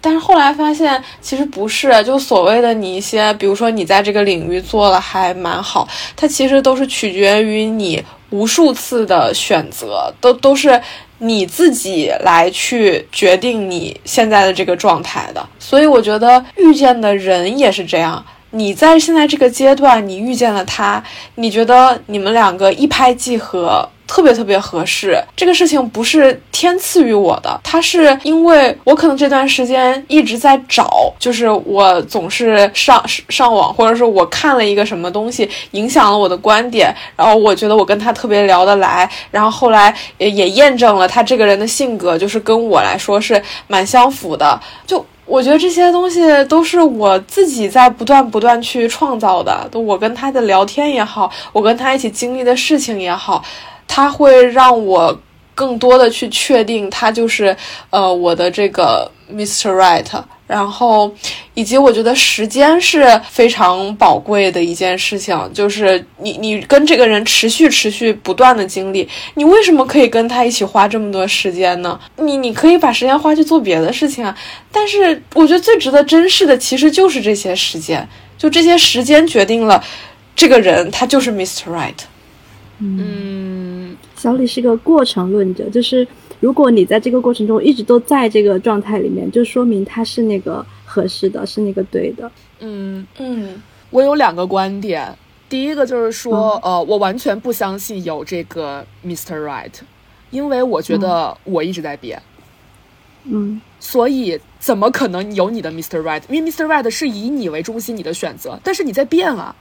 [0.01, 10.81] 但是后来发现，其实不是，就所谓的你一些，比如说你在这个领域做了还蛮好，它其实都是取决于你无数次的选择，都都是
[11.19, 15.45] 你自己来去决定你现在的这个状态的。
[15.59, 21.03] 所以我觉得遇见的人也是这样，你在现在这个阶段，你遇见了他，
[21.35, 23.89] 你觉得你们两个一拍即合。
[24.09, 44.59] 特别特别合适，这个事情不是天赐予我的，它是因为我可能这段时间一直在找，就是我总是上上网，或者是我看了一个什么东西，影响了我的观点，然后我觉得我跟他特别聊得来，然后后来也也验证了他这个人的性格，就是跟我来说是蛮相符的。
[44.87, 53.45] 就我觉得这些东西都是我自己在不断不断去创造的，我跟他的聊天也好，我跟他一起经历的事情也好。
[53.89, 55.21] 他会让我
[55.55, 57.57] 更多的去确定他就是
[57.91, 59.73] 呃我的这个 Mr.
[59.73, 60.07] Right，
[60.47, 61.13] 然后
[61.55, 71.99] 以及我觉得时间是非常宝贵的一件事情，就是你你跟这个人持续持续不断的经历，你为什么可以跟他一起花这么多时间呢？
[72.17, 74.35] 你你可以把时间花去做别的事情啊，
[74.71, 79.83] 但是我觉得最值得珍视的其实就是这些时间，就这些时间决定了
[80.37, 81.65] 这个人他就是 Mr.
[81.71, 81.99] Right。
[82.81, 83.48] 嗯，
[84.19, 86.07] 小李是个过程论者，就是
[86.41, 92.31] 如果你在这个过程中一直都在这个状态里面，就说明他是那个合适的，是那个对的。
[92.59, 95.17] 嗯嗯，我有两个观点，
[95.49, 99.39] 第一个就是说，呃，我完全不相信有这个 Mr.
[99.41, 99.73] Right，
[100.31, 102.21] 因为我觉得我一直在变，
[103.25, 106.03] 嗯所以怎么可能有你的 Mr.
[106.03, 106.23] Right？
[106.29, 106.65] 因为 Mr.
[106.67, 109.55] Right 是以你为中心，你的选择，但是你在变啊，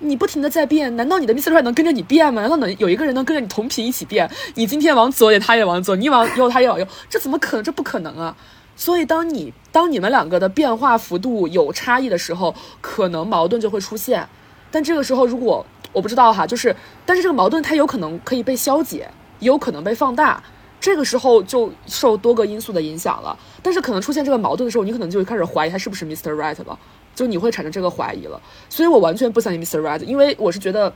[0.00, 1.52] 你不停的在变，难道你的 Mr.
[1.52, 2.40] Right 能跟着你变吗？
[2.42, 4.30] 难道能有一个人能跟着你同频一起变？
[4.54, 7.64] 你今天往左也，他也往左；你往右，他也往右，这怎么可能？
[7.64, 8.36] 这不可能啊！
[8.76, 14.28] 所以当你当你们两个的变化幅度有差异的时候，可能矛盾就会出现。
[14.70, 16.74] 但这个时候，如果我不知道哈，就是，
[17.06, 20.42] 但是这个矛盾它有可能可以被消解，也有可能被放大。
[20.80, 26.34] 这个时候就受多个因素的影响了，但是可能出现这个矛盾的时候，你可能就会开始怀疑他是不是 Mr.
[26.34, 26.78] Right 了，
[27.14, 28.40] 就你会产生这个怀疑了。
[28.68, 29.80] 所以我完全不相信 Mr.
[29.80, 30.92] Right，因为我是觉得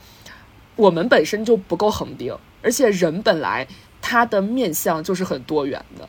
[0.76, 3.66] 我们本身就不够恒定，而且人本来
[4.00, 6.08] 他的面相就是很多元的。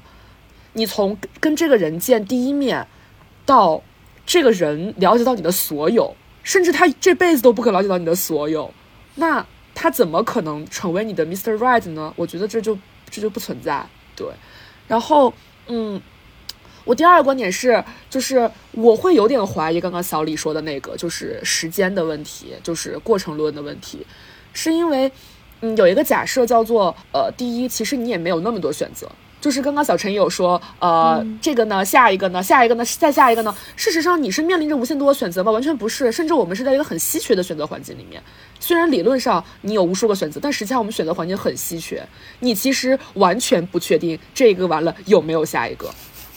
[0.73, 2.87] 你从跟这个人见第一面，
[3.45, 3.81] 到
[4.25, 8.71] 这个人了解到你的所有，甚至他这辈子都不可了解到你的所有，
[9.15, 11.57] 那他怎么可能成为你的 Mr.
[11.57, 12.13] Right 呢？
[12.15, 12.77] 我觉得这就
[13.09, 13.85] 这就不存在。
[14.15, 14.27] 对，
[14.87, 15.33] 然后
[15.67, 15.99] 嗯，
[16.89, 24.03] 我第二个观点是，就是我会有点怀疑刚刚小李说的那个，就是时间的问题，就是过程论的问题，
[24.53, 25.11] 是因为
[25.61, 29.07] 嗯有一个假设叫做呃，第一，其实你也没有那么多选择。
[29.39, 33.55] 就是刚刚小陈也有说，呃，这个呢，下一个呢，下一个呢，再下一个呢。
[33.75, 35.51] 事实上，你是面临着无限多的选择吗？
[35.51, 38.21] 完全不是，甚至我们是在一个很稀缺的选择环境里面。
[38.59, 42.03] 虽然理论上你有无数个选择，但实际上我们选择环境很稀缺。
[42.39, 45.87] 你其实完全不确定这个完了有没有下一个。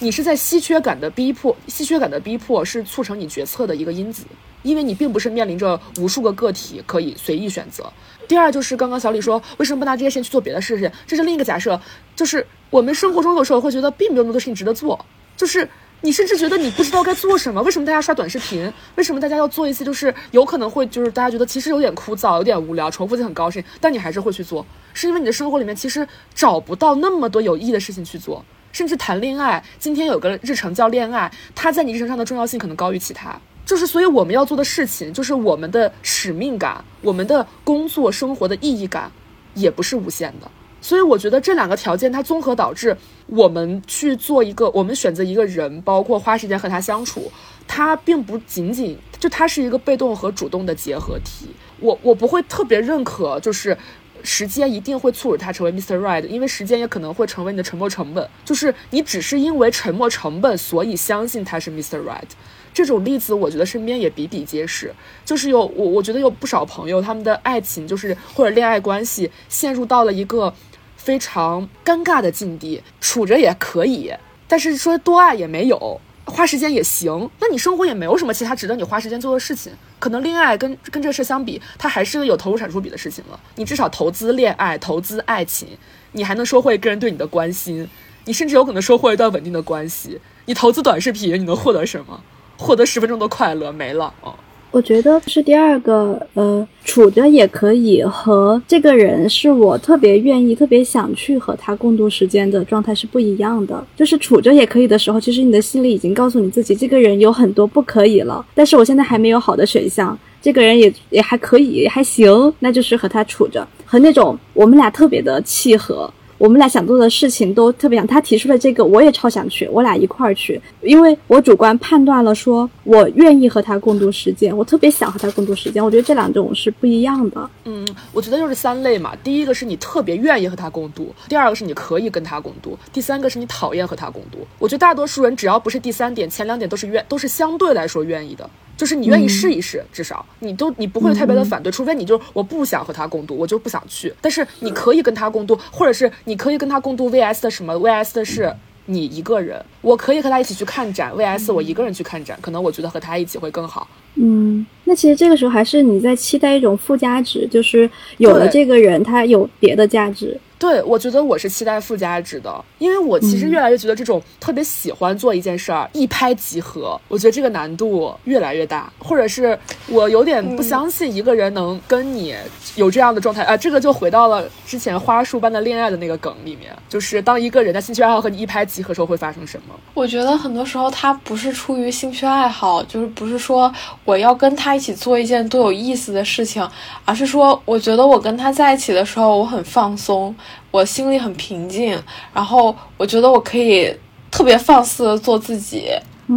[0.02, 4.24] 你是在稀缺感的逼迫，稀缺感的逼迫是促成你决策的一个因子，
[4.64, 7.84] 因为你并不是面临着无数个个体可以随意选择。
[8.26, 10.90] 第二就是刚刚小李说，为什么不拿这些时间去做别的事情？
[11.06, 11.80] 这是另一个假设，
[12.16, 15.68] 就是我们生活中有时候会觉得并没有那么多事情值得做，就是
[16.00, 17.62] 你甚至觉得你不知道该做什么。
[17.62, 18.72] 为什么大家刷短视频？
[18.96, 24.66] 为什么大家要做一些就是有可能会就是大家觉得其实有点枯燥、有点无聊、重复性很高的事情，但你还是会去做？
[24.94, 28.44] 是因为你的生活里面其实找不到那么多有意义的事情去做。
[28.72, 33.38] 甚至谈恋爱，今天有个日程叫恋爱，它在你日程上的重要性可能高于其他。
[33.64, 39.12] 就是所以我们要做的事情，就是我们的使命感，我们的工作生活的意义感，
[39.54, 40.50] 也不是无限的。
[40.80, 47.30] 所以我觉得这两个条件它综合导致我们去做一个，我们选择一个人，包括花时间和他相处，
[47.68, 51.46] 它并不仅仅就它是一个被动和主动的结合体。
[51.78, 53.76] 我我不会特别认可，就是。
[54.22, 55.98] 时间一定会促使他成为 Mr.
[55.98, 58.28] Right，因为时间也可能会成为你的沉没成本。
[58.44, 62.02] 就是你只是因为沉没成本，所以相信他是 Mr.
[62.02, 62.28] Right。
[62.74, 64.94] 这种例子我觉得身边也比比皆是。
[65.24, 70.54] 就是有我，我觉得有不少朋友，他们的爱情就是或者恋爱关系陷入到了一个
[70.96, 74.12] 非常尴尬的境地，处着也可以，
[74.48, 76.00] 但是说多爱也没有。
[76.24, 79.72] 花时间也行，那你生活也没有什么其他值得你花时间做的事情。
[79.98, 83.38] 可能恋爱跟跟这事相比，它还是有投入产出比的事情了。
[83.56, 85.68] 你至少投资恋爱，投资爱情，
[86.12, 87.88] 你还能收获一个人对你的关心，
[88.24, 90.20] 你甚至有可能收获一段稳定的关系。
[90.46, 92.22] 你投资短视频，你能获得什么？
[92.56, 94.35] 获得十分钟的快乐，没了啊。
[94.72, 103.87] 我觉得是第二个，呃，处着也可以和这个人是我特别愿意、特别想去和他共度时间的状态是不一样的。
[103.94, 108.42] 就是处着也可以的时候，其实你的心里已经告诉你自己，这个人有很多不可以了。
[108.54, 116.11] 但是我现在还没有好的选项，这个人也也还可以，还行，那就是和他处着，和那种我们俩特别的契合。
[116.42, 125.85] 我们俩想做的事情都特别想，他提出了这个，我也超想去，我俩一块儿去，因为我主观判断了，说我愿意和他共度时间，我特别想和他共度时间。
[125.85, 127.48] 我觉得这两种是不一样的。
[127.64, 134.38] 嗯，我觉得就是三类嘛，第一个是你特别愿意和他共度，第二个是你可以跟他共度，第三个是你讨厌和他共度。
[134.59, 138.50] 我觉得大多数人只要不是第三点，前两点都是愿，都是相对来说愿意的。
[138.76, 144.12] 就是你愿意试一试，至少你都你不会特别的反对，除非你就我不想和他共度，我就不想去。
[144.20, 148.52] 但是你可以跟他共度，或者是你可以跟他共度 VS 的什么 VS 的是
[148.87, 153.87] 你一个人，我可以和他一起去看展 VS 我一个人去看展，可能我觉得和他一起会更好。
[154.16, 160.38] 嗯，那其实这个时候还是你在期待一种附加值，就是有了这个人，他有别的价值。
[160.62, 169.59] 对，我觉得我是期待附加值的，因为我其实越来越觉得这种特别喜欢做一件事儿一拍即合，我觉得这个难度越来越大，或者是
[169.89, 172.32] 我有点不相信一个人能跟你
[172.76, 179.74] 有这样的状态啊、这个就回到了之前花束般的恋爱的那个梗里面，就是当一个人的兴趣爱好和你一拍即合的时候会发生什么？
[179.95, 183.72] 我觉得很多时候他不是出于兴趣爱好，就是不是说
[184.05, 186.64] 我要跟他一起做一件多有意思的事情，
[187.05, 190.32] 而是说我觉得我跟他在一起的时候我很放松，
[190.70, 192.00] 我心里很平静，
[192.32, 193.94] 然后我觉得我可以
[194.30, 195.90] 特别放肆的做自己。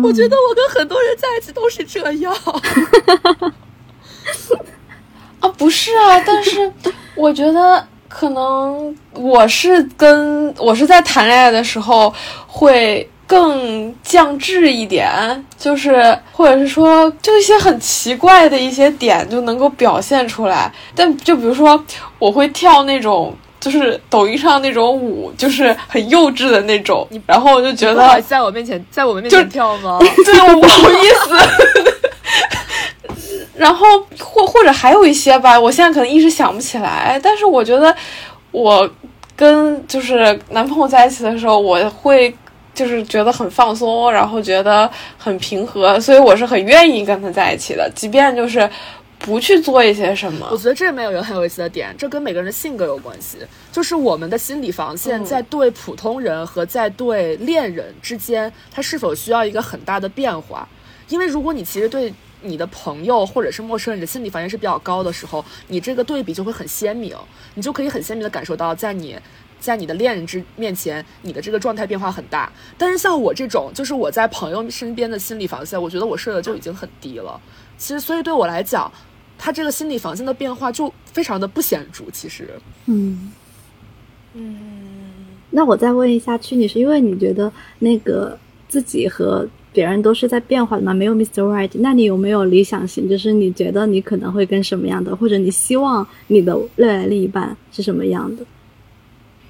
[0.04, 2.36] 我觉得我跟很多人在一起都是这样。
[5.40, 6.72] 啊，不是啊，但是
[7.16, 12.14] 我觉得可能我是跟我是在谈恋爱的时候
[12.48, 20.74] 会更降智一点，就是或者是说就一些很奇怪的一些点就能够表现出来。
[20.96, 21.82] 但就比如说
[22.18, 23.36] 我会跳那种
[23.66, 29.98] 就是抖音上那种舞，就是很幼稚的那种，然后我就觉得在我面前在我们面前跳吗？
[30.24, 31.36] 对，我不好意思。
[33.58, 33.88] 然后
[34.20, 37.20] 或或者还有一些吧，我现在可能一时想不起来。
[37.24, 37.96] 但是我觉得，
[38.52, 38.88] 我
[39.36, 42.32] 跟就是男朋友在一起的时候，我会
[42.76, 44.88] 就是觉得很放松，然后觉得
[45.18, 48.70] 很平和，所以我是很愿意跟他在一起的，即便就是
[49.26, 50.48] 不去做一些什么。
[50.52, 53.40] 我觉得这里面有一个很有意思的点，这跟每个人的性格有关系，
[53.72, 60.68] 就是我们的心理防线在对普通人和在对恋人之间，它是否需要一个很大的变化？
[61.10, 62.14] 因为如果你其实对。
[62.42, 67.16] 你的朋友或者是陌生人的心理防线是比较高的时候，你这个对比就会很鲜明，
[67.56, 69.18] 你就可以很鲜明的感受到，在你，
[69.60, 72.52] 在你的恋人之面前，你的这个状态变化很大。
[72.78, 77.42] 但是像我这种，就是我在朋友身边的心理防线，我觉得我设的就已经很低了。
[77.80, 78.92] 其实，所以对我来讲，
[79.38, 82.06] 他这个心理防线的变化就非常的不显著。
[82.12, 82.50] 其实，
[82.86, 83.32] 嗯
[84.34, 84.58] 嗯，
[85.50, 89.48] 那我再问一下屈女士，因为你觉得那个自己和。
[89.76, 91.44] 别人都是在变化的嘛，没有 Mr.
[91.44, 91.70] Right。
[91.74, 93.10] 那你有没有理想型？
[93.10, 98.46] 就是你觉得你可能会跟什么样的，或者你希望你的未来另一半是什么样的？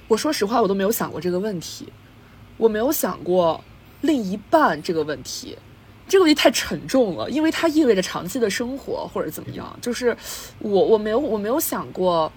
[0.08, 1.86] 我说实话，我都没有想过这个问题。
[2.58, 3.64] 我没有想过
[4.02, 5.56] 另一半这个问题，
[6.08, 9.78] 这个问题太沉重了，因为它意味着长期的生活或者怎么样。
[9.82, 10.16] 就是
[10.60, 12.32] 我我没有我没有想过，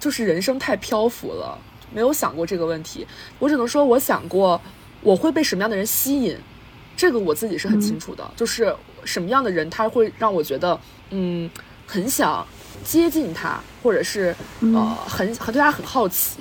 [0.00, 1.58] 就是人生太漂浮了，
[1.92, 3.06] 没有想过这个问题。
[3.38, 4.60] 我只能说，我想过
[5.02, 6.36] 我会被什么样的人吸引。
[6.94, 10.78] 这个我自己是很清楚的，就是什么样的人他会让我觉得，
[11.10, 11.50] 嗯，
[11.86, 12.46] 很想
[12.84, 16.40] 接近他，或者是呃，很很对他很好奇。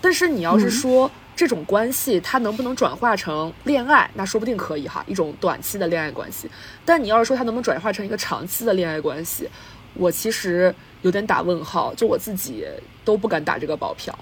[0.00, 6.48] 但是你要是说这种关系它能不能转化成恋爱，那说不定可以哈，一种短期的恋爱关系。
[6.84, 9.48] 但你要是说它能不能转化成一个长期的恋爱关系，
[9.94, 12.64] 我其实有点打问号，就我自己
[13.04, 14.16] 都不敢打这个保票。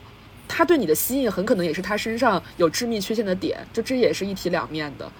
[0.49, 5.11] 他对你的吸引很可能也是他身上有致命缺陷的点，就这也是一体两面的。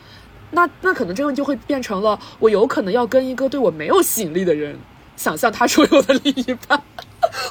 [0.51, 4.79] 那那可能这个就会变成了，我有可能要跟一个对我没有吸引力的人，
[5.17, 6.83] 想象他是我的另一半，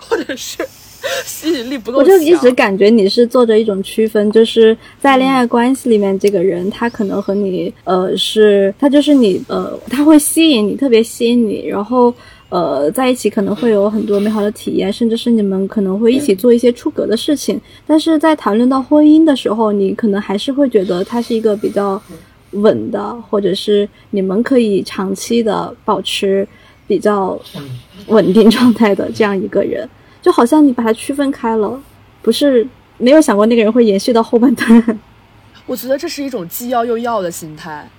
[0.01, 0.67] 或者是
[1.26, 12.14] 吸引力不够我就一直感觉你是做着一种区分，就是在恋爱关系里面，这个人他可能和你呃是，他就是你呃他会吸引你，特别吸引你，然后
[12.49, 22.02] 呃在一起可能会有很多美好的体验，甚至是你们可能会一起做一些出格的事情，但是在谈论到婚姻的时候，你可能还是会觉得他是一个比较。
[22.54, 26.45] 稳的，或者是你们可以长期的保持
[26.86, 27.39] 比较
[28.08, 29.88] 稳定状态的这样一个人，
[30.22, 31.82] 就好像你把它区分开了，
[32.22, 32.67] 不是
[32.97, 34.99] 没有想过那个人会延续到后半段。
[35.65, 37.89] 我觉得这是一种既要又要的心态，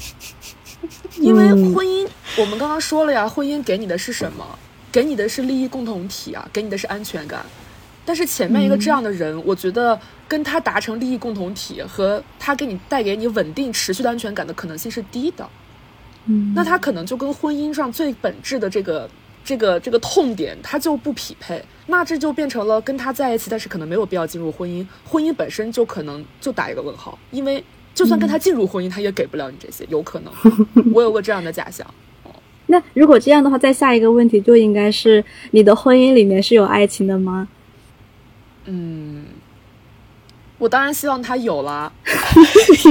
[1.18, 2.08] 因为婚姻，
[2.38, 4.46] 我们刚刚说了呀，婚姻给你的是什么？
[4.92, 7.44] 给你的是利益共同体啊，给你的是安全感。
[8.04, 15.48] 但是前面一个这样的人，我觉得跟他达成利益共同体和他给你带给你稳定持续的安全感的可能性是低的。
[16.26, 19.08] 嗯，那他可能就跟婚姻上最本质的这个
[19.44, 21.62] 这个这个痛点，他就不匹配。
[21.86, 27.62] 那这就变成了跟他在一起，但是可能没有必要进入婚姻，婚姻本身就可能就打一个问号，因为
[27.94, 30.32] 就算跟他进入婚姻，他也给不了你这些，有可能。
[30.94, 31.84] 我有个这样的假想。
[32.66, 37.48] 那如果这样的话，再下一个问题就应该是你的婚姻里面是有爱情的吗？
[38.66, 39.24] 嗯，
[40.58, 41.92] 我当然希望他有了，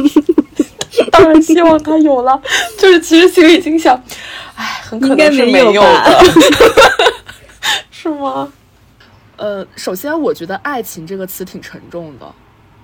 [1.10, 2.42] 当然希望他有了。
[2.78, 4.04] 就是其实心里已经想，
[4.60, 6.24] 哎，很可能是没有的，
[7.90, 8.52] 是吗？
[9.38, 12.30] 呃，首先我觉得“爱情”这个词挺沉重的。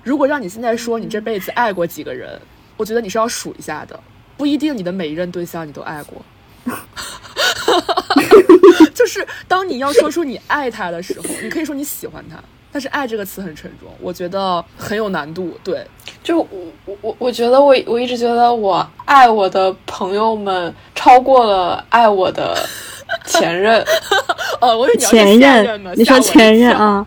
[0.03, 2.39] 如果让你现在说你这辈子爱过几个人，
[2.77, 3.99] 我觉得你是要数一下的，
[4.37, 6.23] 不一定你的每一任对象你都爱过。
[8.95, 12.37] 就是当你要说出你爱他的时候，你可以说你喜欢他。
[12.71, 15.59] 但是“爱”这个词很沉重，我觉得很有难度。
[15.61, 15.85] 对，
[16.25, 16.47] 就我
[16.85, 22.57] 我我我觉得我我一直觉得我爱我的朋友们超过了爱我的
[23.27, 23.79] 前任。
[24.59, 25.93] 哦，我以为前任呢？
[25.95, 27.05] 你说前任啊？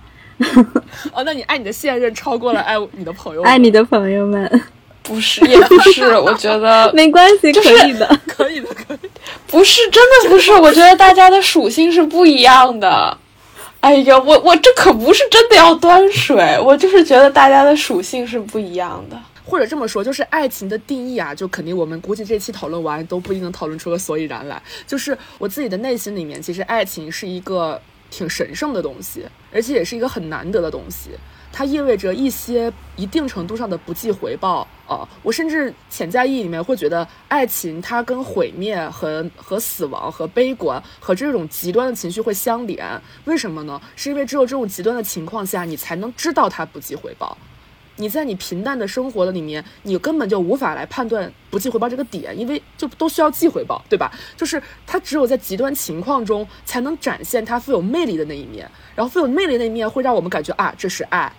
[1.12, 3.42] 哦，那你爱你的现任超过了爱你的朋友？
[3.42, 4.48] 爱你的朋友们？
[5.02, 6.16] 不是，也不是。
[6.16, 8.98] 我觉得 没关系，可以的，可以的，可以。
[9.48, 10.52] 不是，真的不是。
[10.52, 13.16] 我觉得大家的属性是不一样的。
[13.80, 24.60] 哎呀，我我这可不是真的要端水，我就是觉得大家的属性是不一样的，或者这么说，就是爱情的定义啊，就肯定我们估计这期讨论完都不一定能讨论出个所以然来。
[24.86, 31.10] 就是我自己的内心里面，其实爱情是一个挺神圣的东西，而且也是一个很难得的东西。
[31.58, 35.02] 它意味着一些一定程度上的不计回报啊！
[35.24, 43.02] 我甚至潜在意义里面会觉得，爱情它跟毁灭和和死亡和悲观和这种极端的情绪会相连。
[43.24, 43.82] 为什么呢？
[43.96, 47.36] 是因为只有这种极端的情况下，你才能知道它不计回报。
[47.96, 54.12] 你在你平淡的生活的里面，你根本就无法来判断不计回报这个点，因为就都需要计回报，对吧？
[54.36, 61.32] 就是它只有在极端情况中才能展现它富有魅力的那一面，然后富有魅力那一面会让我们感觉啊，这是爱，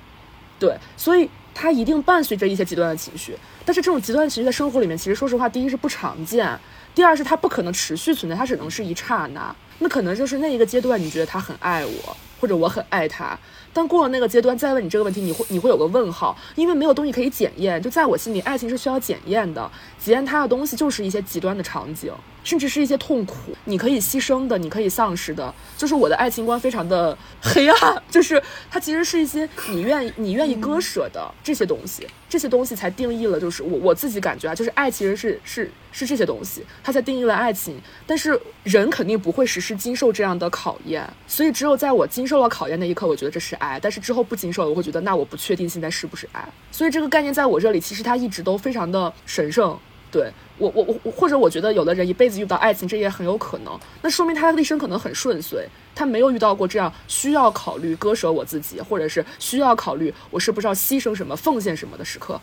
[0.60, 3.36] 对，所以它一定伴随着一些极端的情绪。
[3.66, 6.60] 但是这种极端情绪在生活里面，其实说实话，第一是不常见，
[6.94, 9.56] 第二是它不可能持续存在，它只能是一刹那。
[9.82, 13.38] 那可能就是那一个阶段，你觉得他很爱我，或者我很爱他。
[13.72, 17.82] 但过了那个阶段，再问你这个问题，你会你会有个问号，因为没有东西可以检验。
[17.82, 22.12] 就在我心里，爱情是需要检验的，检验它的东西就是一些极端的场景，
[22.44, 25.54] 甚至是一些痛苦，你可以牺牲的，你可以丧失的。
[25.78, 37.80] 就是我的爱情观非常的黑暗，就是它其实是一些你愿意你愿意割舍的这些东西，这些东西才定义了，就是我我自己感觉啊，就是爱其实是是是这些东西，它才定义了爱情。
[38.08, 43.60] 但是人肯定不会时时经受这样的考验，所以只有在我经受了考验那一刻，我觉得这是。
[43.60, 49.78] 爱，但是之后不经受，我会觉得那我不确定现在是不是爱，所以这个概念在我这里其实它一直都非常的神圣。
[50.12, 62.42] 对我，我，我，或者我觉得有的人一辈子遇到爱情，这也很有可能，那说明他的一生可能很顺遂，他没有遇到过这样需要考虑割舍我自己，或者是需要考虑我是不是要牺牲什么、奉献什么的时刻。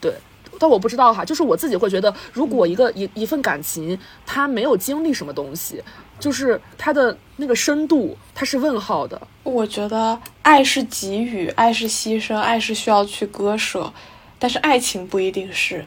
[0.00, 0.12] 对，
[0.58, 5.82] 但我不知道哈，就是我自己会觉得，如果一个一一份感情，他没有经历什么东西。
[6.18, 9.20] 就是他的那个深度，它是问号的。
[9.42, 13.92] 我觉得爱是给予，爱是牺牲，爱是需要去割舍，
[14.38, 15.84] 但是爱情不一定是。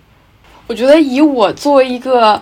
[0.70, 2.40] 我觉得以我作为一个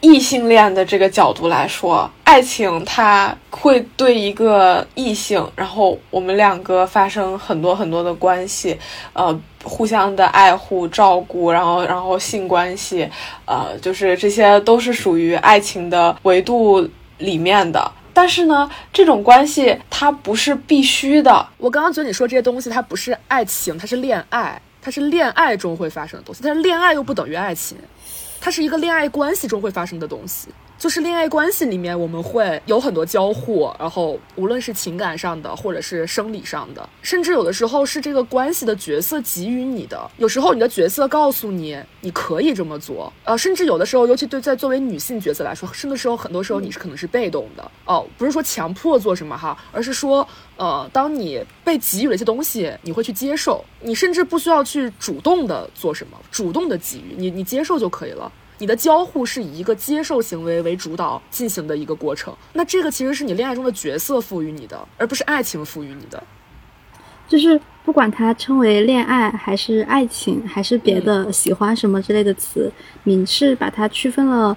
[0.00, 8.76] 异性恋的这个角度来说，爱情它会对一个异性，然后我们两个发生很多很多的关系，
[9.12, 13.08] 呃，互相的爱护、照顾，然后然后性关系，
[13.44, 16.88] 呃，就是这些都是属于爱情的维度。
[17.18, 21.44] 里面的，但是呢，这种关系它不是必须的。
[21.56, 26.40] 我刚刚觉得你说这些东西，它不是爱情，它是恋爱，它是恋爱中会发生的东西。
[26.44, 27.76] 但是恋爱又不等于爱情，
[28.40, 30.48] 它是一个恋爱关系中会发生的东西。
[30.78, 40.08] 就是恋爱关系里面，我们会有很多交互，然后无论是情感上的，或者是生理上的，甚至有的时候是这个关系的角色给予你的。
[40.18, 50.26] 有时候你的角色告诉你你可以这么做，呃，甚至有的时候，尤其对在作为女性角色来说，甚至时候很多时候你是可能是被动的哦，不是说强迫做什么哈，而是说，
[50.56, 58.30] 呃，当你被给予了一些东西，你会去接受，你甚至不需要去主动的做什么，主动的给予你，你接受就可以了。
[58.58, 66.22] 你的交互是以一个接受行为为主导进行的一个过程，那这个其实是你恋爱中的角色赋予你的，而不是爱情赋予你的。
[67.28, 72.72] 就是不管它称为恋爱还是爱情，还是别的喜欢什么之类的词，
[73.04, 74.56] 你是把它区分了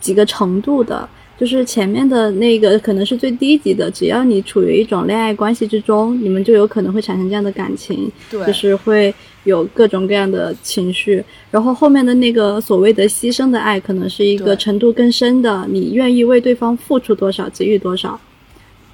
[0.00, 1.08] 几个程度的。
[1.38, 9.12] 就是前面的那个可能是最低级的，只要你处于一种恋爱关系之中，你们就有可能会产生这样的感情，对，就是会
[9.42, 11.24] 有各种各样的情绪。
[11.50, 18.18] 然后后面的那个所谓的牺牲的爱，可能是一个程度更深的，你愿意为对方付出多少，给予多少。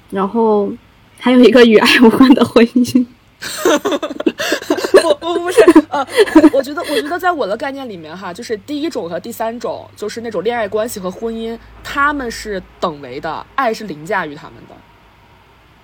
[0.09, 0.71] 然后
[1.19, 3.05] 还有一个与爱无关的婚姻。
[5.01, 6.05] 不不不是，呃，
[6.53, 14.75] 我觉得我觉得在我的概念里面哈，就是第一种和第三种，就是那种恋爱关系和婚姻，他们是等维的，爱是凌驾于他们的，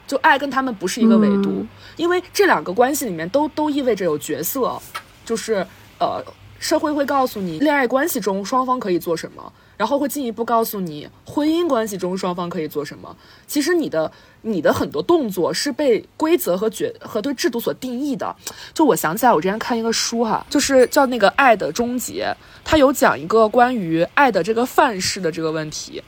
[0.06, 4.80] 就爱跟他们不是一个维度，因为这两个关系里面都都意味着有角色，
[5.26, 5.66] 就是
[6.00, 6.24] 呃，
[6.60, 9.52] 社会会告诉你恋爱关系中双方可以做什么。
[9.78, 13.16] 然后会进一步告诉你，婚姻关系中双方可以做什么。
[13.46, 14.12] 其实你的
[14.48, 18.36] 你的很多动作是被规则和决和对制度所定义的。
[18.74, 22.34] 就我想起来，我之前看一个书哈，就是叫那个《爱的终结》，
[22.64, 26.02] 它有讲一个关于爱的这个范式的这个问题。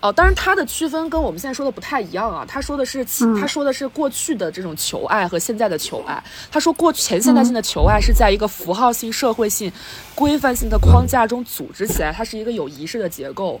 [0.00, 2.44] 哦，当然，它的区分跟我们现在说的不太一样啊。
[2.44, 3.04] 他说的是，
[3.40, 6.20] 他说的是过去的这种求爱和现在的求爱。
[6.50, 9.70] 他说，过前现代性的求爱是在一个符号性、社会性、
[10.16, 13.60] 规范性的框架中组织起来，它是一个有仪式的结构。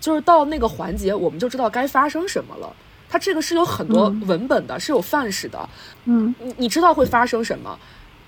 [0.00, 2.74] 就是到那个环节，我们就知道该发生什么了。
[3.12, 5.68] 它这个是有很多文本的，是有范式的。
[6.06, 7.78] 嗯，你你知道会发生什么，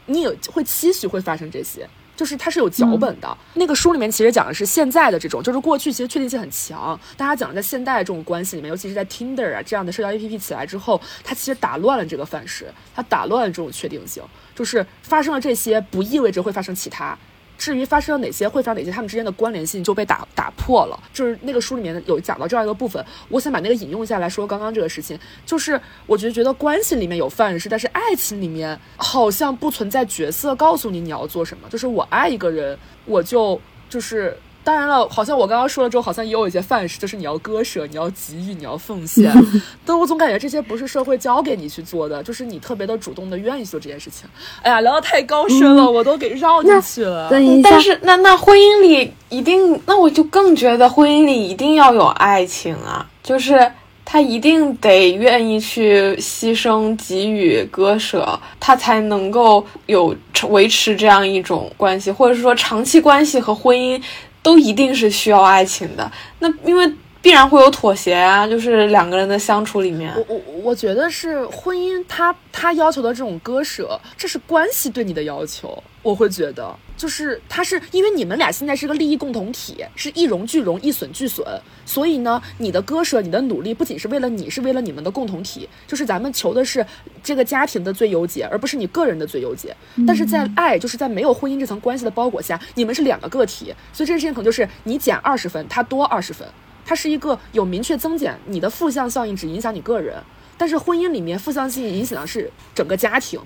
[0.04, 1.88] 你也会期许会发生这些。
[2.14, 7.00] 就是它是有脚本的，那个书里面其实讲的是现在的这种，就是过去其实确定性很强。
[7.16, 14.22] 大家讲的在现代这种关系里面，尤其是在 Tinder 啊这样的社交 APP 起来之后，它其实打乱了这个范式，它打乱了这种确定性。
[14.54, 17.18] 就是发生了这些，不意味着会发生其他，
[17.64, 21.02] 至于发生了哪些，会发生哪些，他们之间的关联性就被打打破了。
[21.14, 33.58] 就是那个书里面有讲到这样一个部分，我想把那个引用下来说刚刚这个事情，就是我觉得觉得关系里面有范式，但是爱情里面好像不存在角色告诉你你要做什么，就是我爱一个人，我就
[33.88, 34.36] 就是。
[34.64, 39.30] 当然了，好像我刚刚说了之后，好像也有一些范式，就是你要割舍，你要给予，你要奉献。
[39.84, 44.26] 但我总感觉这些不是社会教给你去做的，就是你特别的主动的愿意做这件事情。
[44.62, 47.28] 哎呀，聊得太高深了，我都给绕进去了。
[47.62, 53.70] 但是那那婚姻里一定，那我就更觉得婚姻里一定要有爱情啊，就是
[54.02, 60.14] 他一定得愿意去牺牲、给予、割舍，他才能够有
[60.48, 64.00] 维持这样一种关系，或者是说长期关系和婚姻。
[64.44, 66.92] 都一定是需要爱情的，那因为
[67.24, 76.76] 必然会有妥协啊，就是两个人的相处里面，我我我觉得是婚姻，他他要求的这种割舍，这是关系对你的要求，我会觉得。
[76.96, 81.44] 就是他是因为你们俩现在是个利益共同体，是一荣俱荣，一损俱损，
[81.86, 85.66] 所以呢，你的割舍，你的努力，不仅是为了你，是为了你们的共同体。
[85.88, 86.84] 就是咱们求的是
[87.22, 89.74] 这个家庭的最优解，而不是你个人的最优解。
[90.06, 96.46] 但是在爱，就是在没有婚姻这层关系的包裹下，你们是两个个体，所以这件事情可能就是你减二十分，他多二十分，
[96.84, 100.16] 它是一个有明确增减，你的负向效应只影响你个人。
[100.56, 103.40] 但是婚姻里面负向性影响的是整个家庭，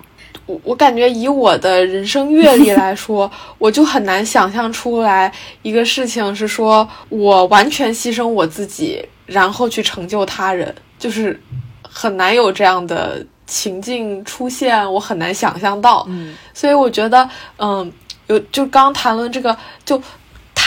[0.45, 5.33] 我我感觉以我的人生阅历来说， 我就很难想象出来
[5.63, 11.41] 一个事情是说我完全牺牲我自己，然后去成就他人，就是
[11.81, 16.05] 很难有这样的情境出现，我很难想象到。
[16.09, 17.27] 嗯，所以我觉得，
[17.57, 17.91] 嗯，
[18.27, 19.99] 有就刚谈论这个就。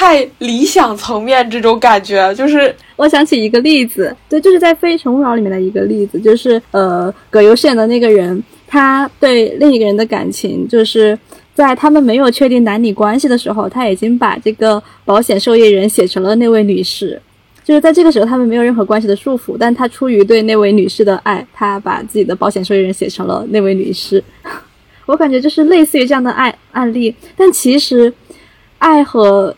[0.03, 11.17] 太理想层面这种感觉，就是我想起一个例子，对，就是在《非诚勿扰》里面的一个例子，就是呃，葛优饰演的那个人，他对另一个人的感情，就是
[11.55, 17.23] 在他们没有确定男女关系的时候，他已经把这个保险受益人写成了那位女士，
[17.63, 24.21] 就是在这个时候他们没有任何关系的束缚，但他出于对那位女士的爱，他把自己的保险受益人写成了那位女士。
[25.07, 28.13] 我感觉就是类似于这样的爱案例，但其实
[28.79, 29.55] 爱和。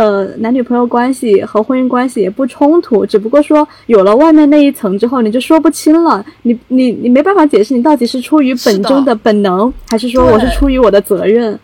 [0.00, 6.24] 呃，男女朋友关系和婚姻关系也不冲突，只不过说有了外面那一层之后，你就说不清了。
[6.40, 11.60] 你你你没办法解释，你到底是出于本真的本能，还是说我是出于我的责任？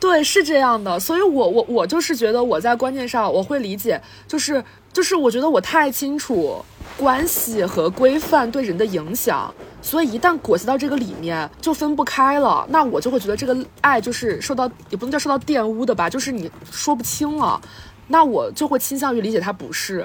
[0.00, 0.98] 对，是这样的。
[0.98, 6.64] 所以我我我就是觉得我在观念上我会理解，就是就是我觉得我太清楚
[6.96, 12.66] 关系和规范对人的影响，所以一旦裹挟到这个里面就分不开了。
[12.70, 17.60] 那我就会觉得这个爱就是受到也不能叫受到玷污的吧，就是你说不清了。
[18.08, 20.04] 那我就会倾向于理解他不是，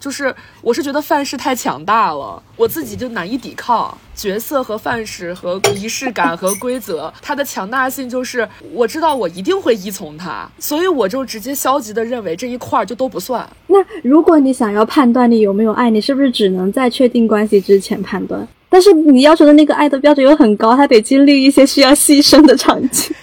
[0.00, 13.48] 就是我是觉得范式太强大了，我自己就难以抵抗角色和范式和仪式感和规则，它的强大性就是我知道我一定会依从它，所以我就直接消极的认为这一块儿就都不算。
[13.68, 18.46] 那如果你想要判断你有没有爱，你是不是只能在确定关系之前判断？
[18.68, 23.14] 但是你要求的那个爱的标准又很高，他得经历一些需要牺牲的场景。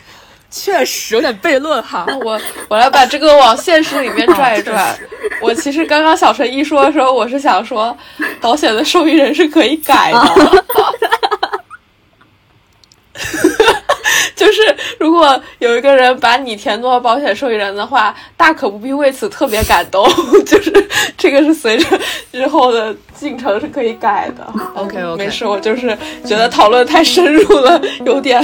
[0.52, 4.96] 确实有点悖论哈， 我我来把这个往现实里面拽一拽。
[5.42, 7.98] 我其实刚刚小陈一说的时候，我是想说，
[8.40, 10.66] 保险的受益人是可以改的。
[14.36, 20.08] 就是如果有一个人把你填作保险受益人的话，大可不必为此特别感动。
[20.46, 20.72] 就是
[21.18, 22.00] 这个是随着
[22.32, 24.46] 日后的进程是可以改的。
[24.76, 28.42] OK OK，没事，我就是觉得讨论太深入了，有点。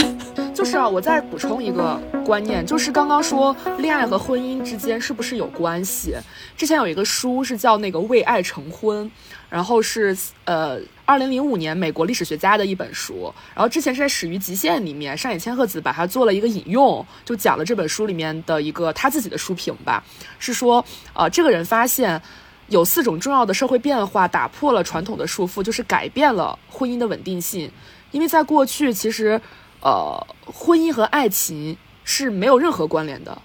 [0.53, 6.15] 就是啊，我再补充一个观念，就是刚刚说恋爱和婚姻之间是不是有关系？
[6.57, 9.05] 之前有一个书是叫那个《为爱成婚》，
[9.49, 10.79] 然后是呃。
[11.09, 20.03] 二零零五年，美国历史学家的一本书，然后之前是在《始于极限》里面，上野千鹤子把它做了一个引用，就讲了这本书里面的一个他自己的书评吧，
[20.37, 20.83] 是说，
[21.13, 22.21] 呃，这个人发现
[22.67, 27.71] 有四种重要的社会变化打破了传统的束缚，就是改变了婚姻的稳定性，
[28.11, 29.39] 因为在过去其实，
[29.79, 33.41] 呃，婚姻和爱情是没有任何关联的，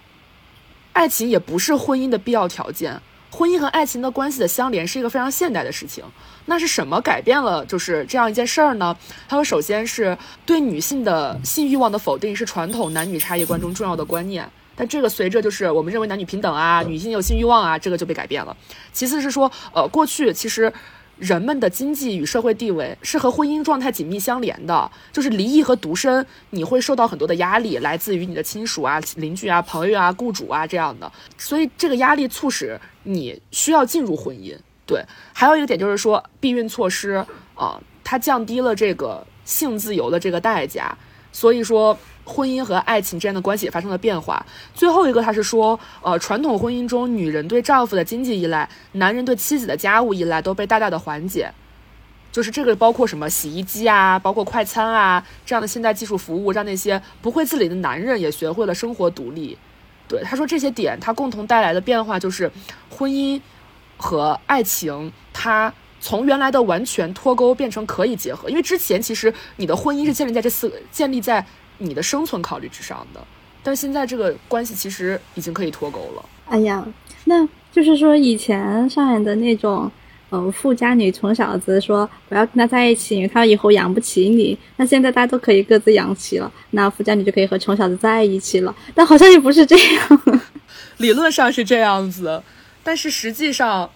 [0.95, 3.01] 爱情也不是婚姻的必要条件。
[3.33, 6.05] 婚姻和爱情的关系的相连是一个非常现代的事情。
[6.47, 8.97] 那是什么改变了就是这样一件事儿呢？
[9.29, 18.55] 他说，首先是对女性的性欲望的否定是传统男女差异观中重要的观念，但这个随着就是我们认为男女平等啊，女性有性欲望啊，这个就被改变了。
[18.93, 20.73] 其次是说，呃，过去其实。
[21.23, 34.53] 人们的经济与社会地位是和婚姻状态紧密相连的，就是离异和独身，你会受到很多的压力，来自于你的亲属啊、邻居啊、朋友啊、雇主啊这样的，所以这个压力促使你需要进入婚姻。
[34.85, 35.01] 对，
[35.33, 40.99] 还有一个点就是说避孕措施啊，它降低了这个性自由的这个代价。
[41.31, 41.97] 所以说。
[42.33, 44.45] 婚姻和爱情之间的关系也发生了变化。
[44.75, 51.53] 最后一个，他是说，呃，传统婚姻中，女人对丈夫的经济依赖，男人对妻子的家务依赖都被大大的缓解。
[52.33, 59.59] 就是这个，包括什么洗衣机啊，包括快餐啊这样的现代技术服务，让那些不会自理的男人也学会了生活独立。
[60.09, 62.51] 对，他说这些点，他共同带来的变化就是
[62.89, 63.39] 婚姻
[63.99, 65.71] 和爱情，它
[66.01, 68.49] 从原来的完全脱钩变成可以结合。
[68.49, 71.45] 因为之前其实你的婚姻是建立在这四个，建立在。
[71.83, 73.21] 你的生存考虑之上的，
[73.63, 76.25] 但现在这个关系其实已经可以脱钩了。
[76.47, 76.87] 哎呀，
[77.25, 79.91] 那就是说以前上演的那种，
[80.31, 84.57] 呃，富家女穷小子，说我要跟他在一起，因为他以后养不起你。
[84.77, 88.75] 那现在大家都可以各自养起了，那富家女就可以和穷小子在一起了。
[88.95, 90.23] 但好像也不是这样，
[90.99, 92.43] 理论上是这样子，
[92.85, 93.89] 但是实际上，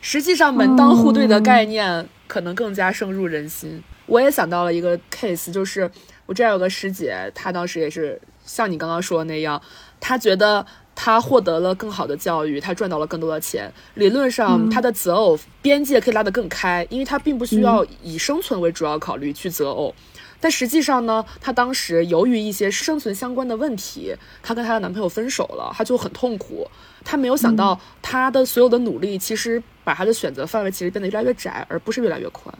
[0.00, 3.82] 实际上门当户对的概念可能更加深入人心。
[4.06, 5.90] 我也想到了一个 case，就是。
[6.26, 9.60] 我这儿有个师姐，她当时也是像你刚刚说的那样，
[10.00, 10.64] 她觉得
[10.94, 13.72] 她获得了更好的教育，她赚到了更多的钱。
[13.94, 19.94] 理论上，她的择偶边界可以拉得更开，因为她并不需要以生存为主要考虑去择偶。
[20.40, 26.68] 但实际上呢，她当时由于一些生存相关的问题，她跟她的男朋友分手了，她就很痛苦。
[27.04, 32.52] 她没有想到，她的所有的努力其实把她的选择范围其实变得越来越窄，而不是越来越宽。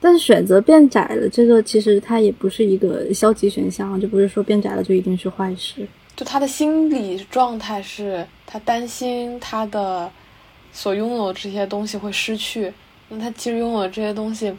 [0.00, 5.86] 但是选择变窄了，这个其实它也不是一个消极选项，就不是说变窄了就一定是坏事。
[6.14, 10.10] 就他的心理状态是，他担心他的
[10.72, 12.72] 所拥有的这些东西会失去。
[13.08, 14.54] 那他其实拥有的这些东西，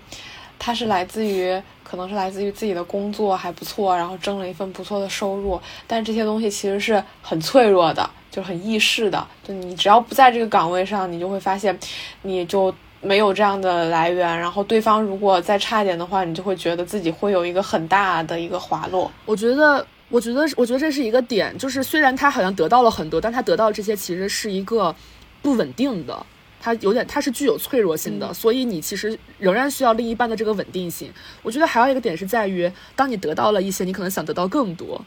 [0.59, 5.59] 他是来自于，可能是来自于自己的工作还不错，然后挣了一份不错的收入。
[5.85, 9.27] 但这些东西其实是很脆弱的，就很易逝的。
[9.43, 11.77] 就你只要不在这个岗位上，你就会发现，
[12.23, 12.73] 你就。
[13.01, 19.11] 没有这样的来源，然后对方如果再差一点的话，你就会觉得自己会有一个很大的一个滑落。
[19.25, 24.95] 我觉得，我觉得，我觉得这是一个点，就是虽然他好像得到了很多，但他得到这些其实是一个
[25.41, 26.25] 不稳定的，
[26.59, 31.11] 他有点，他是具有脆弱性的，所以你其实仍然需要另一半的这个稳定性。
[31.43, 34.99] 我觉得还有一个点是在于，当你得到了一些，你可能想得到更多。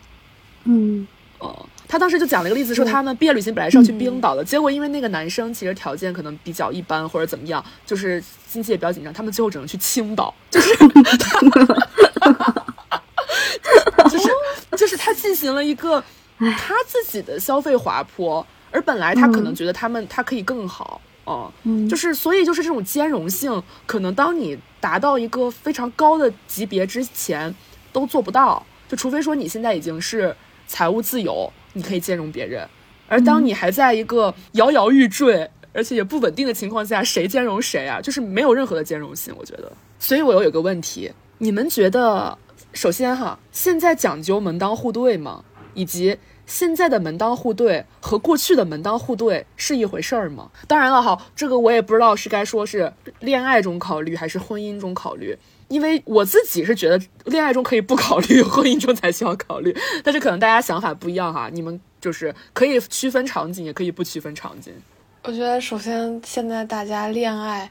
[0.64, 1.06] 嗯。
[1.40, 10.68] 哦，他当时就讲了一个例子，说他们毕业旅行本来是要去冰岛的，结果因为那个男生其实条件可能比较一般或者怎么样，就是经济也比较紧张，他们最后只能去青岛，就是，
[14.10, 14.28] 就是
[14.76, 16.04] 就是他进行了一个
[16.38, 21.50] 他自己的消费滑坡，而本来他可能觉得他们他可以更好，哦，
[21.88, 27.54] 就是所以就是这种兼容性，可能当你达到一个非常高的级别之前
[27.94, 30.36] 都做不到，就除非说你现在已经是。
[30.70, 32.64] 财务自由，你可以兼容别人；
[33.08, 38.00] 而当你还在一个摇摇欲坠，而且也不稳定的情况下，谁兼容谁啊？
[38.00, 39.72] 就是没有任何的兼容性，我觉得。
[39.98, 42.38] 所以我又有个问题，你们觉得，
[42.72, 45.44] 首先哈，现在讲究门当户对吗？
[45.74, 46.16] 以及
[46.46, 50.52] 现在的门当户对和过去的门当户对是一回事儿吗？
[50.68, 55.36] 当然了，哈，这个我也不知道是该说是恋爱中考虑还是婚姻中考虑。
[55.70, 59.74] 因为我自己是觉得恋爱中可以不考虑，婚姻中才需要考虑。
[60.02, 64.74] 但是可能大家想法不一样哈，你们就是可以区分场景，也可以不区分场景。
[65.22, 67.70] 我觉得首先现在大家恋爱，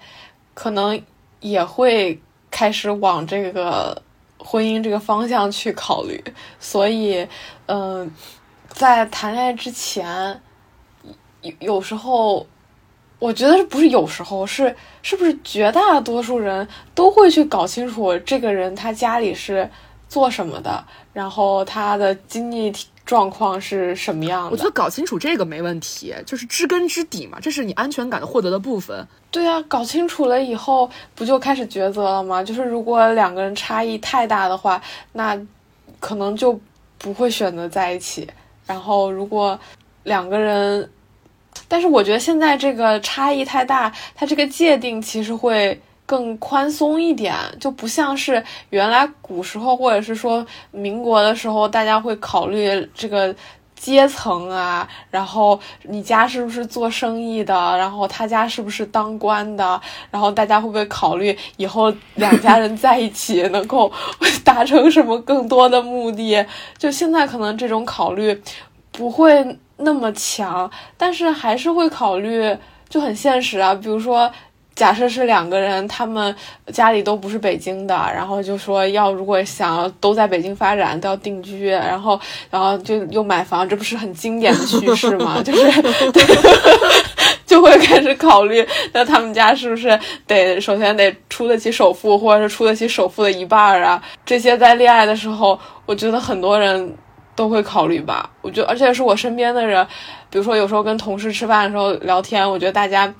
[0.53, 0.99] 可能
[1.41, 2.17] 也会
[2.49, 4.01] 开始往这个
[4.37, 6.23] 婚姻这个方向去考虑。
[6.57, 7.27] 所以，
[7.65, 8.09] 嗯，
[8.69, 10.41] 在谈恋爱之前，
[11.41, 12.47] 有有时候。
[13.19, 16.65] 我觉得是不是有时候是是不是绝大多数人
[16.95, 19.69] 都会去搞清楚这个人他家里是
[20.07, 22.73] 做什么的，然后他的经济
[23.05, 24.51] 状况是什么样的。
[24.51, 29.05] 我觉得搞清楚这个没问题，就是知根知底嘛，这是你安全感的获得的部分。
[29.29, 32.41] 对啊，搞清楚了以后不就开始抉择了吗？
[32.41, 35.37] 就是如果两个人差异太大的话，那
[35.99, 36.57] 可能就
[36.97, 38.25] 不会选择在一起。
[38.65, 39.59] 然后如果
[40.03, 40.89] 两个人。
[41.67, 53.35] 但是我觉得现在这个差异太大，它这个界定其实会更宽松一点，就不像是原来古时候或者是说民国的时候，大家会考虑这个
[53.75, 59.79] 阶层啊，然后你家是不是做生意的，然后他家是不是当官的，
[60.09, 63.91] 然后大家会不会考虑以后两家人在一起能够
[64.43, 66.43] 达成什么更多的目的？
[66.77, 68.41] 就现在可能这种考虑
[68.91, 69.57] 不会。
[69.79, 72.55] 那么强，但是还是会考虑，
[72.87, 73.73] 就很现实啊。
[73.73, 74.29] 比如说，
[74.75, 76.33] 假设是两个人，他们
[76.71, 82.19] 家里都不是北京的，然后就说要如果想要都在北京发展，都要定居，然后
[82.49, 85.41] 然后就又买房，这不是很经典的趋势吗？
[85.43, 85.81] 就是，
[87.45, 94.01] 就会开始考虑，那他们家是不是得首先得出得起首付，或者是出得起首付的一半啊？
[94.25, 96.95] 这些在恋爱的时候，我觉得很多人
[97.39, 98.29] 都会考虑吧。
[98.41, 99.87] 我觉得，而且是我身边的人，
[100.29, 103.13] 比如说有时候跟同事吃饭的时候聊天，我觉得大家。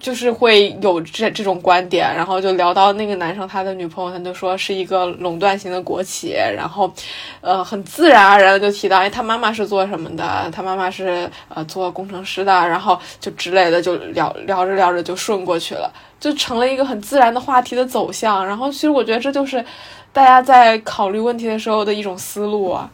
[0.00, 6.90] 就是会有这这种观点，然后就聊到那个男生他的女朋友，他就说是一个垄断型的国企，然后，
[7.42, 10.48] 呃，很自然而然的就提到，哎，他妈妈是做什么的？
[10.50, 18.46] 他妈妈是呃做工程师的，然后就之类的就聊聊着聊着就顺过去了，就成了一个很自然的话题的走向。
[18.46, 19.62] 然后其实我觉得这就是
[20.10, 22.88] 大家在考虑问题的时候的一种思路啊。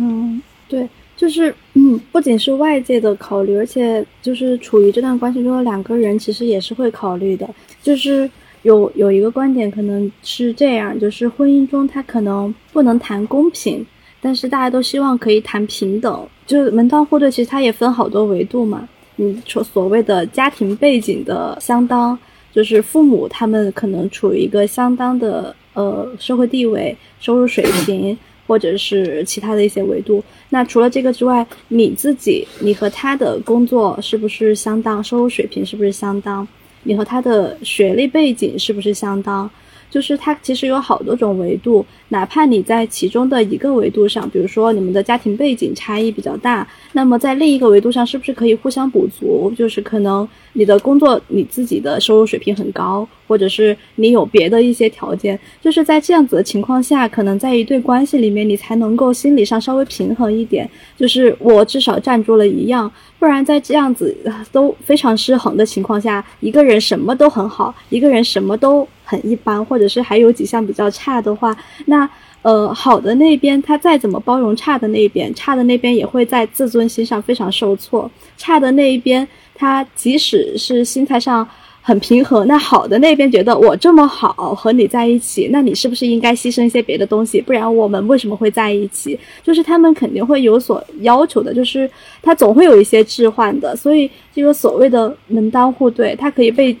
[0.00, 0.88] 嗯，对。
[1.16, 7.46] 就是，嗯，不仅是外界的考虑，而且就是处于这段关系中的两个人，其实也是会考虑的。
[7.82, 8.30] 就是
[8.62, 13.84] 有有一个观点可能是这样，就是婚姻中他可能不能谈公平，
[14.18, 16.26] 但是大家都希望可以谈平等。
[16.46, 18.88] 就是门当户对，其实它也分好多维度嘛。
[19.16, 22.18] 你所所谓的家庭背景的相当，
[22.50, 28.16] 就是父母他们可能处于一个相当的呃社会地位、收入水平。
[28.50, 30.20] 或者是其他的一些维度。
[30.48, 35.02] 那除了这个之外，你自己，你和他的工作是不是相当？
[35.04, 36.44] 收入水平是不是相当？
[36.82, 39.48] 你和他的学历背景是不是相当？
[39.88, 49.52] 就是他其实有好多种维度，哪怕你在其中的一个维度上，比如说你们的家庭背景差异比较大，那么在另一个维度上是不是可以互相补足？
[49.56, 64.16] 就是可能你的工作你自己的收入水平很高，或者是你有别的一些条件，就是在这样子的情况下，可能在一对关系里面，你才能够心理上稍微平衡一点，就是我至少站住了一样，不然在这样子
[64.50, 68.86] 都非常失衡的情况下，一个人什么都很好，一个人什么都。
[69.02, 72.08] 很一般，或者是还有几项比较差的话，那
[72.42, 78.10] 呃好的那边他再怎么包容差的那边，差的那边也会在自尊心上非常受挫。
[78.36, 81.46] 差的那一边，他即使是心态上
[81.82, 87.40] 很平和，那好的那边觉得我这么好和你在一起，那你是不是应该牺牲一些别的东西？
[87.40, 89.18] 不然我们为什么会在一起？
[89.42, 91.90] 就是他们肯定会有所要求的，就是
[92.22, 93.76] 他总会有一些置换的。
[93.76, 96.76] 所以这个所谓的门当户对，它可以被。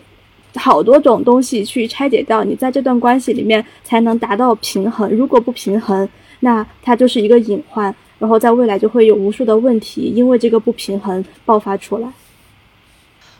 [0.54, 5.08] 好多种东西去拆解掉，你在这段关系里面才能达到平衡。
[5.10, 6.08] 如果不平衡，
[6.40, 12.12] 那它就是一个隐患，然后在未来就会有无数的问题，因为这个不平衡爆发出来。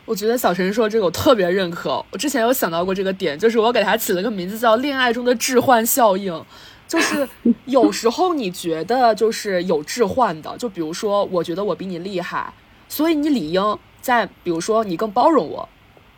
[0.05, 2.05] 我觉得小陈说这个我特别认可。
[2.11, 6.45] 我之前有想到过这个点，就是我给他起了个名字叫“恋爱中的置换效应”，
[6.89, 7.29] 就是
[7.67, 12.53] 有时候你觉得就是有置换的，就比如说我觉得我比你厉害，
[12.89, 15.69] 所以你理应在比如说你更包容我。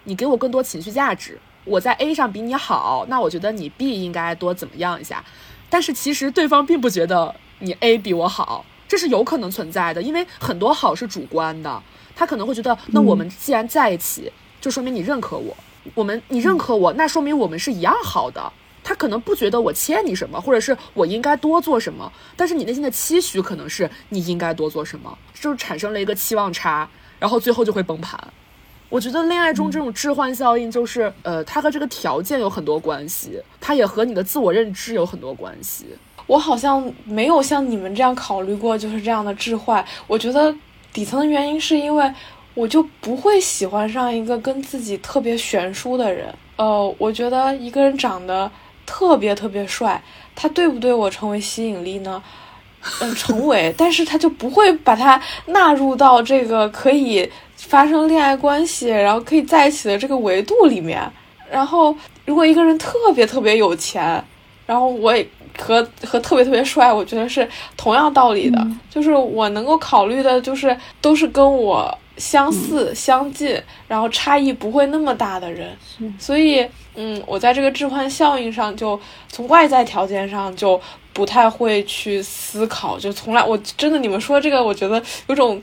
[0.05, 5.24] 你给我更多情绪价值，我在 A 上比你好，那我觉得你 B 应该多怎么样一下。
[5.70, 11.82] 但是其实对方并不觉得你 A 比我好，这是有可能存在的，因为很多好是主观的。
[12.14, 14.30] 他可能会觉得，那我们既然在一起，
[14.61, 15.57] 就说明你认可我，
[15.94, 18.53] 我们你认可我，那说明我们是一样好的。
[18.84, 26.86] 他可能不觉得我欠你什么，或者是我应该多做什么，但是你内心的期许可能是你应该多做什么，就产生了一个期望差，
[27.18, 28.18] 然后最后就会崩盘。
[28.93, 35.86] 我觉得恋爱中这种置换效应，就是呃，它和这个条件有很多关系，它也和你的自我认知有很多关系。
[36.26, 39.82] 我好像没有像你们这样考虑过，就是这样的置换。
[40.07, 40.55] 我觉得
[40.93, 42.12] 底层的原因是因为
[42.53, 46.30] 我就不会喜欢上一个跟自己特别悬殊的人。
[46.57, 48.51] 呃，我觉得一个人长得
[48.84, 50.03] 特别特别帅，
[50.36, 52.22] 他对不对我成为吸引力呢？
[53.01, 57.26] 嗯，成为， 但是他就不会把它纳入到这个可以。
[57.73, 61.01] 发生恋爱关系，然后可以在一起的这个维度里面，
[61.51, 61.97] 然后
[62.27, 64.23] 如果一个人特别特别有钱，
[64.66, 65.27] 然后我也
[65.59, 73.59] 和和特别特别帅，我觉得是同样道理的，就是我能够考虑的，就是都是跟我相似相近，
[73.89, 75.75] 然后差异不会那么大的人，
[76.18, 79.01] 所以嗯，我在这个置换效应上，就
[79.31, 80.79] 从外在条件上就
[81.14, 85.62] 不太会去思考，就从来我真的你们说这个，我觉得有种。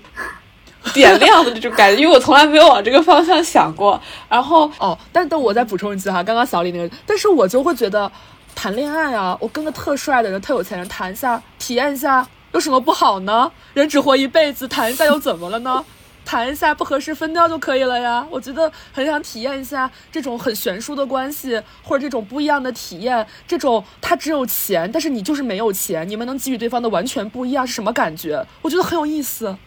[0.94, 4.00] 点亮的这种感觉，因为我从来没有往这个方向想过。
[4.30, 8.12] 然后哦，但等我再补充一句哈，刚刚小李那个，但是我就会觉得
[8.56, 13.52] 谈恋爱啊，我跟个特帅的人、特有钱人谈一下，体验一下，有什么不好呢？
[13.74, 15.84] 人只活一辈子，谈一下又怎么了呢？
[16.26, 18.24] 谈一下不合适分掉就可以了呀。
[18.30, 23.26] 我觉得很想体验一下这种很悬殊的关系，或者这种不一样的体验。
[23.48, 28.46] 这种他只有钱，但是你就是没有钱，你们能给予对方的完全不一样，是什么感觉？
[28.62, 29.58] 我觉得很有意思。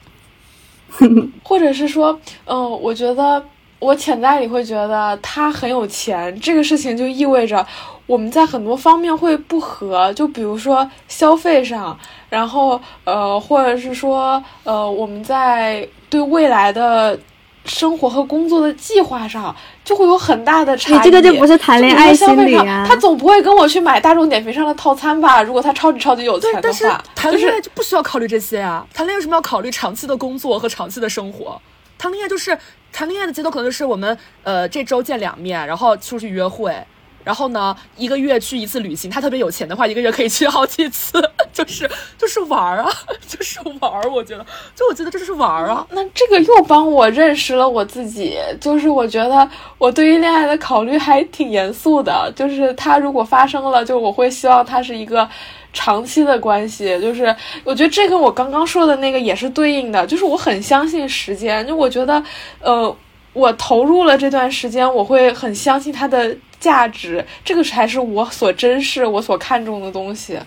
[1.43, 3.45] 或者是说，嗯，我觉得
[3.79, 7.67] 我潜在里会觉得他很有钱，这个事情就意味着
[8.07, 17.19] 我们在很多方面会不合，就比如说消费上，然后呃，或者是说呃，我们在对未来的
[17.65, 19.55] 生活和工作的计划上
[19.85, 20.97] 就会有很大的差异。
[20.97, 22.85] 你这个就不是谈恋爱心理啊！
[22.89, 25.43] 他总不会跟我去买大众点评上的套餐吧？
[25.43, 28.87] 如果他超级超级有钱的话，谈恋爱就不需要考虑这些啊！
[28.93, 31.61] 谈恋爱为什么要考虑长期的工作和长期的生活？
[31.99, 32.57] 谈恋爱就是
[32.93, 36.77] 谈恋爱的节奏，可能就是我们呃这周见两面，然后出去约会。
[37.25, 41.21] 然后呢，一个月去一次旅行，他特别有钱的话，一个月可以去好几次，
[41.53, 42.91] 就是就是玩儿啊，
[43.27, 44.11] 就是玩儿。
[44.11, 44.45] 我觉得，
[44.75, 45.87] 就我觉得这是玩儿啊。
[45.91, 49.49] 那这个又帮我认识了我自己，就是我觉得
[49.79, 52.33] 我对于恋爱的考虑还挺严肃的。
[52.35, 55.29] 就是他如果发生了，就我会希望他是一个
[55.73, 57.01] 长期的关系。
[57.01, 61.67] 就是我觉得这跟我刚刚说的那个也是对应的，就是我很相信时间。
[61.67, 62.23] 就我觉得，
[62.61, 62.97] 呃，
[63.33, 66.37] 我投入了这段时间，我会很相信它的。
[66.63, 70.39] 价值，这个才是我所珍视、我所看重的东西。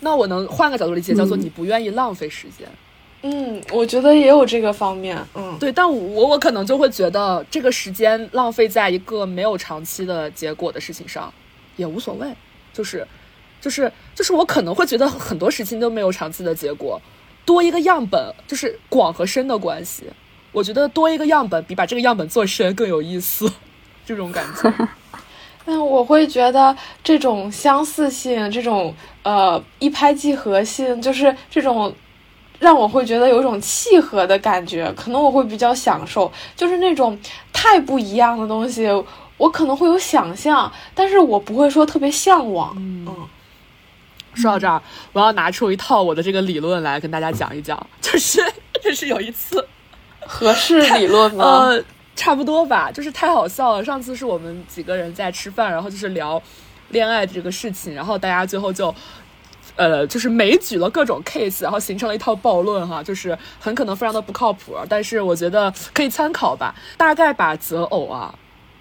[0.00, 2.68] 那我能换个角度理解，叫做你不愿意浪费时间。
[3.22, 5.18] 嗯，我觉得也有这个方面。
[5.34, 11.32] 嗯，对，但我我可能就会觉得这个时间浪费在一个没有长期的结果的事情上
[11.76, 12.30] 也无所谓。
[12.74, 13.08] 就是，
[13.58, 17.00] 就是，就是我可能会觉得很多事情都没有长期的结果，
[17.46, 20.04] 多一个样本就是广和深的关系。
[20.52, 23.52] 我觉得多一个样本比把这个样本做深更有意思。
[24.06, 24.88] 这种感觉，
[25.66, 28.92] 那 我会觉得这种相似性，这种
[29.22, 31.94] 呃一拍即合性，就是这种
[32.58, 36.32] 让我会觉得有一种契合的感觉，可能我会比较享受。
[36.56, 37.16] 就是那种
[37.52, 38.88] 太不一样的东西，
[39.36, 42.74] 我可能会有想象，但是我不会说特别向往。
[42.76, 43.06] 嗯，
[44.34, 44.82] 说到这儿，
[45.12, 48.42] 我要拿出一套我的这个理论来跟大家讲一讲，就是
[48.82, 49.68] 就是有一次
[50.30, 51.44] 合适理论吗？
[51.66, 51.84] 呃
[52.16, 53.82] 差不多吧，就是太好笑了。
[53.82, 56.42] 上次是我们几个人在吃饭，然后就是聊
[56.90, 58.94] 恋爱这个事情，然后大家最后就，
[59.74, 66.74] 呃，就是枚举了各种 case，然后形成了一套暴论哈， 就是很可能非常的不靠谱，但是我觉得可以参考吧。
[66.98, 68.34] 大概把择偶啊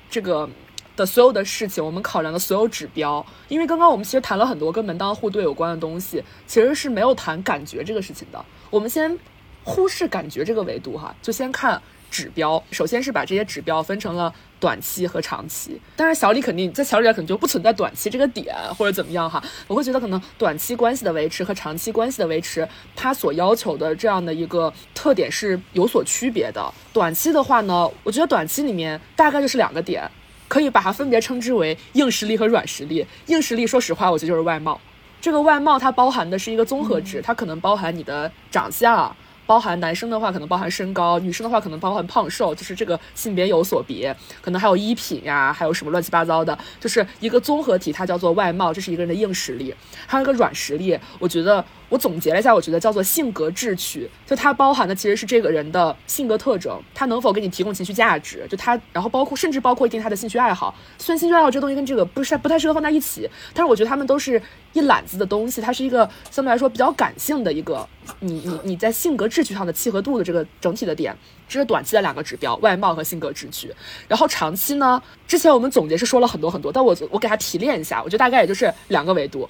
[0.09, 0.49] 这个
[0.97, 8.45] 的所有的事情，我们考量的所有指标，因为刚刚我们其实谈了很多跟门当户对有关的东西，其实是没有谈感觉这个事情的。
[8.69, 9.17] 我们先
[9.63, 11.81] 忽视感觉这个维度哈，就先看。
[12.11, 26.73] 指标首先是把这些指标分成了短期和长期，当然小李肯定在小李这可能就不存在短期这个点或者怎么样哈，我会觉得可能短期关系的维持和长期关系的维持，它所要求的这样的一个特点是有所区别的。
[26.91, 30.09] 短期的话呢，我觉得短期里面大概就是两个点，
[30.47, 33.05] 可以把它分别称之为硬实力和软实力。
[33.27, 34.81] 硬实力说实话，我觉得就是外貌，
[35.21, 39.15] 这个外貌它包含的是一个综合值，它可能包含你的长相。
[39.49, 44.15] 包含男生的话，可能包含身高；女生的话，可能包含胖瘦，就是这个性别有所别。
[44.41, 49.73] 可能还有衣品呀，还有什么乱七八糟的，就是一个综合体，它叫做外貌，这是一个人的硬实力。
[50.05, 51.65] 还有一个软实力，我觉得。
[51.89, 60.73] 我总结了一下，我觉得叫做性格智取，就它包含的其实是这个人的性格特征，他能否给你提供情绪价值，就他，然后包括甚至包括一定他的兴趣爱好。
[60.97, 64.41] 虽然兴趣爱好这东西跟这个不是不太适合放在一起，但是我觉得他们都是
[64.73, 67.87] 一揽子的东西，它是一个相对来说比较感性的一个，
[68.19, 71.15] 你你你在性格智取上的契合度的这个整体的点，
[71.47, 73.73] 这是短期的两个指标，外貌和性格智取。
[74.07, 79.49] 然后长期呢，之前我们总结是说了很多很多，但我我给他提炼一下，我觉得大概也就是两个维度。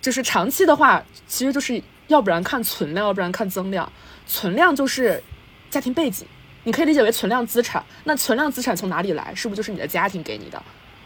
[0.00, 3.90] 就是长期的话，其实就是要不然看存量，要不然看增量。
[4.26, 5.22] 存量就是
[5.70, 6.26] 家庭背景，
[6.64, 7.84] 你可以理解为存量资产。
[8.04, 9.34] 那存量资产从哪里来？
[9.34, 10.62] 是不是就是你的家庭给你的？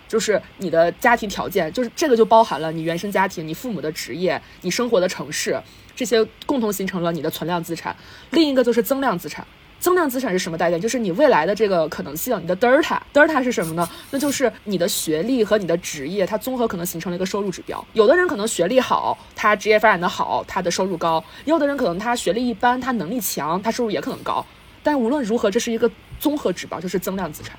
[0.07, 5.61] 就是你的家庭条件，就是这个就包含了你原生家庭、你父母的职业、你生活的城市，
[5.97, 7.97] 这些共同形成了你的存量资产。
[8.31, 9.45] 另一个就是增量资产。
[9.85, 10.81] 增量资产是什么概念？
[10.81, 13.87] 就是你未来的这个可能性，你的 delta，delta 是什么呢？
[14.11, 17.87] 那就是你的学历和你的职业，它综合可能形成了一个收入指标。
[17.93, 24.43] 有的人可能学历好，他职业发展的好，他的收入高；有的人可能他学历一般，他能力强，他收入也可能高。
[24.83, 27.59] 但无论如何，这是一个综合指标，就是增量资产。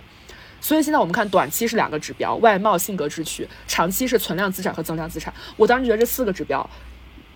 [0.59, 5.31] 所以现在我们看，短期是两个指标：外貌、性格、智取；长期是存量资产和增量资产。
[5.57, 6.67] 我当时觉得这四个指标，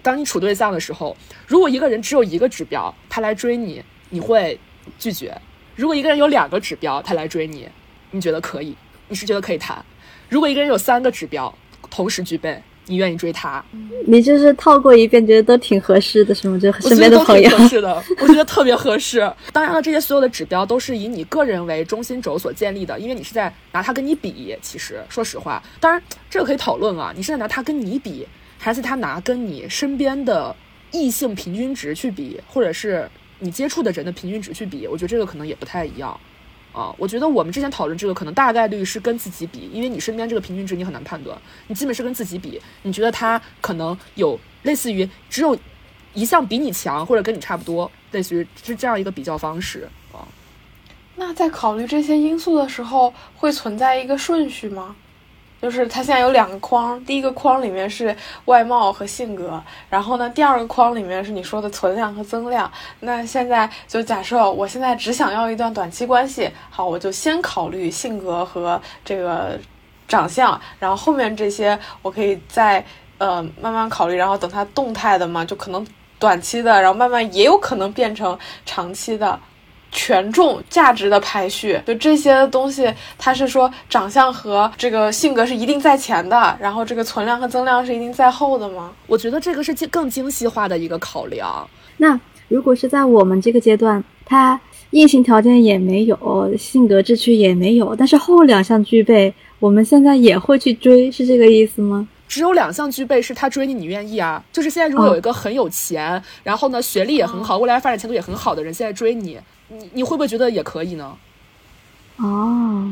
[0.01, 1.15] 当你处对象的时候，
[1.45, 4.59] 如果一个人只有一个指标，他来追你，你会？
[4.97, 5.35] 拒绝。
[5.75, 7.67] 如果一个人有两个指标，他来追你，
[8.11, 8.75] 你觉得可以？
[9.07, 9.83] 你是觉得可以谈？
[10.27, 11.53] 如果一个人有三个指标
[11.89, 13.63] 同时具备，你愿意追他？
[14.05, 16.59] 你就是套过一遍，觉得都挺合适的，是吗？
[16.59, 17.49] 就身边的朋友。
[17.67, 19.19] 是的，我觉得特别合适。
[19.53, 24.55] 当然了，这些所有的指标都是以你个人为中心轴所建立的，因为你是在拿它跟你比。
[24.61, 28.27] 其实，说实话，当然这个可以讨论啊，你是在拿它跟你比，
[28.57, 30.55] 还是他拿跟你身边的
[30.91, 33.09] 异性平均值去比，或者是？
[33.39, 36.19] 你接触的人的平均值去比，我觉得这个可能也不太一样，
[36.71, 41.37] 啊，我觉得我们之前讨论这个可能大概率是跟自己比，因为你身边这个平均值你很难判断，
[41.67, 45.57] 你基本是跟自己比，你觉得他可能有类似于只有
[46.13, 50.27] 一项比你强或者跟你差不多，类似于是这样一个比较方式啊。
[51.15, 54.95] 那在考虑这些因素的时候，会存在一个顺序吗？
[55.61, 62.71] 就是它现在有两个框，第一个框里面是外貌和性格，然后呢，第二个框里面是你说的存量和增量。
[63.01, 69.59] 那现在就假设我现在只想要一段短期关系，好，我就先考虑性格和这个
[70.07, 72.83] 长相，然后后面这些我可以再
[73.17, 75.85] 呃慢慢考虑，然后等它动态的嘛，就可能
[76.17, 79.39] 短期的，然后慢慢也有可能变成长期的。
[79.91, 88.91] 权重价值的排序，就这些东西，它是说长相和这个性格是一定在前的，然后这个存量和增量是一定在后的吗？
[89.07, 91.67] 我觉得这个是更精细化的一个考量。
[91.97, 94.59] 那如果是在我们这个阶段，他
[94.91, 102.07] 硬性条件也没有，性格志趣也没有，但是后两项具备，我们现在也会去追，是这个意思吗？
[102.27, 104.43] 只有两项具备是他追你，你愿意啊？
[104.53, 109.39] 就是现在如果有一个很有钱，然后呢学历也很好，未来发展前途也很好的人，现在追你。
[109.69, 111.15] 你你会不会觉得也可以呢？
[112.17, 112.83] 哦，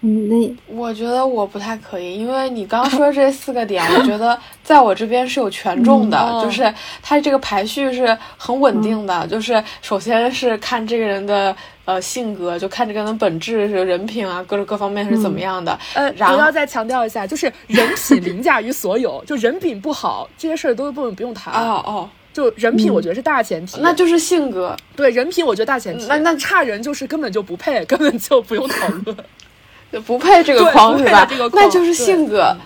[0.00, 6.72] 嗯，那我觉得我不太可以，因为你刚说这四个点， 我觉得在我这边是有权重的，就是
[7.02, 15.78] 它这个排序是很稳定的，就是首先是看这个人的呃性格，就看这个人本质是人品啊，各种各方面是怎么样的。
[15.94, 21.52] 呃，然后要再强调一下，就是人品凌驾于所有， 就人品不好这些事儿都不不用谈。
[21.52, 22.08] 哦哦。
[22.38, 24.76] 就人品，我觉得是大前提，那就是性格。
[24.94, 26.06] 对人品，我觉得大前提。
[26.06, 29.16] 那那差人就是根本就不配， 根本就不用讨论，
[30.06, 31.26] 不配这个框是吧？
[31.28, 32.56] 这个那就是性格。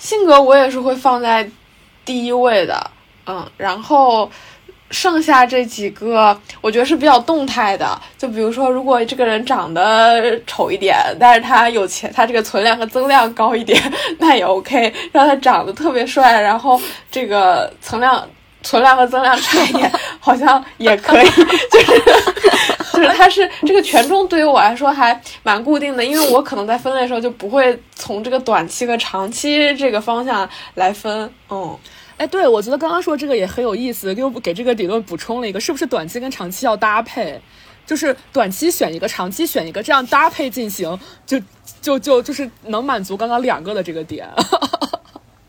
[0.00, 1.48] 性格我也是会放在
[2.04, 2.90] 第一位的，
[3.26, 4.28] 嗯，然后
[4.90, 7.96] 剩下这几个，我觉得是比较动态的。
[8.18, 13.80] 就比如说，如果这个人长得丑一点，但是他有钱，他这个存量和增量高一点，
[14.18, 14.92] 那也 OK。
[15.12, 18.28] 让他长得特别帅，然后这个存量。
[18.64, 21.26] 存量和增量差一点，好像也可以，
[21.70, 22.02] 就是
[22.94, 31.30] 就是它是这个权重对于我来说还蛮固定的，因为我可能在分类的时候就不会从这个短期和长期这个方向来分。
[31.50, 31.78] 嗯，
[32.16, 37.40] 哎，对，我觉得刚刚说这个也很有意思，又给这个理论补充了一个，是不是短期跟长期要搭配？
[37.86, 41.38] 就是短期选一个，长期选一个，这样搭配进行，就
[41.82, 44.26] 就就就是能满足刚刚两个的这个点。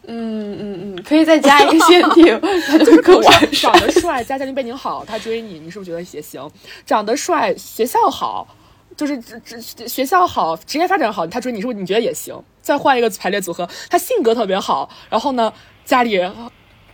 [0.08, 6.49] 嗯嗯嗯，可以再加一个限定， 他就更完长得帅，加家庭背景好，他追你，你是不是觉得也行？
[6.86, 8.47] 长得帅，学校好，
[8.95, 12.36] 就是这这学校好，职业发展好，他追你是不是你觉得也行？
[12.62, 15.51] 再换一个排列组合，他性格特别好，然后呢，
[15.86, 16.20] 家里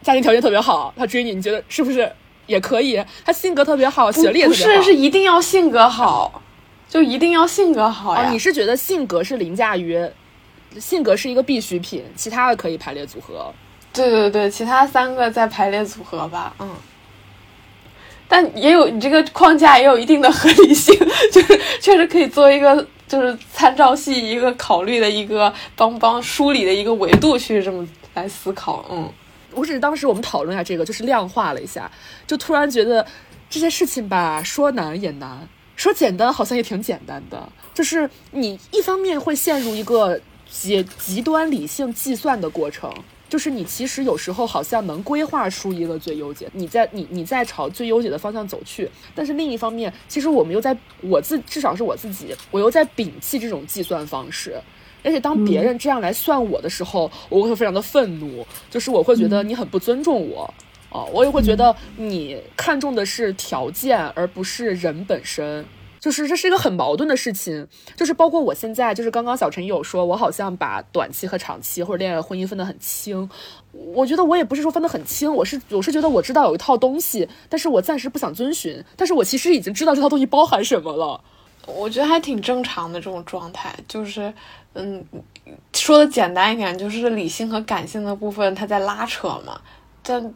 [0.02, 2.12] 家庭条件特别好，他追你，你觉得是不是
[2.48, 3.04] 也可以？
[3.24, 6.42] 他性格特别好，学历也不是是一定要性格好，
[6.90, 8.30] 就一定要性格好呀？
[8.32, 10.10] 你是觉得性格是凌驾于？
[10.80, 13.54] 性格是一个必需品，其他的可以排列组合。
[13.94, 16.56] 对对对，其他三个再排列组合吧。
[16.60, 16.70] 嗯，
[18.28, 20.98] 但也有你这个框架也有一定的合理性，
[21.30, 28.86] 就是确实可以做一个就是参照系，一个考虑的一个帮帮梳理的一个维度去这么来思考。
[28.90, 29.12] 嗯，
[29.52, 31.92] 我只是当时我们讨论一下这个，就是量化了一下，
[32.26, 33.06] 就突然觉得
[33.50, 35.46] 这些事情吧，说难也难，
[35.76, 37.50] 说简单好像也挺简单的。
[37.74, 40.18] 就是你一方面会陷入一个。
[40.52, 42.94] 极极端理性计算的过程，
[43.30, 48.90] 就是你其实有时候好像能规划出一个最优解，你在你你在朝最优解的方向走去。
[49.16, 54.62] 但是另一方面，其实我们又在我自至少是我自己，我又在摒弃这种计算方式。
[55.04, 60.54] 而且当别人这样来算我的时候，我会非常的愤怒，就是我会觉得你很不尊重我
[60.92, 65.66] 哦，我也会觉得你看重的是条件而不是人本身。
[66.02, 73.30] 就是这是一个很矛盾的事情，就是包括我现在，就是刚刚小陈有说，我好像把短期和长期或者恋爱婚姻分得很清，
[73.72, 81.22] 我觉得我也不是说分得很清，我是我是觉得我知道有一套东西，但是我暂时不想遵循，但是我其实已经知道这套东西包含什么了，
[81.68, 84.34] 我觉得还挺正常的这种状态，就是
[84.74, 85.06] 嗯，
[85.72, 89.62] 说的简单一点，就是理性和感性的部分它在拉扯嘛，
[90.02, 90.34] 但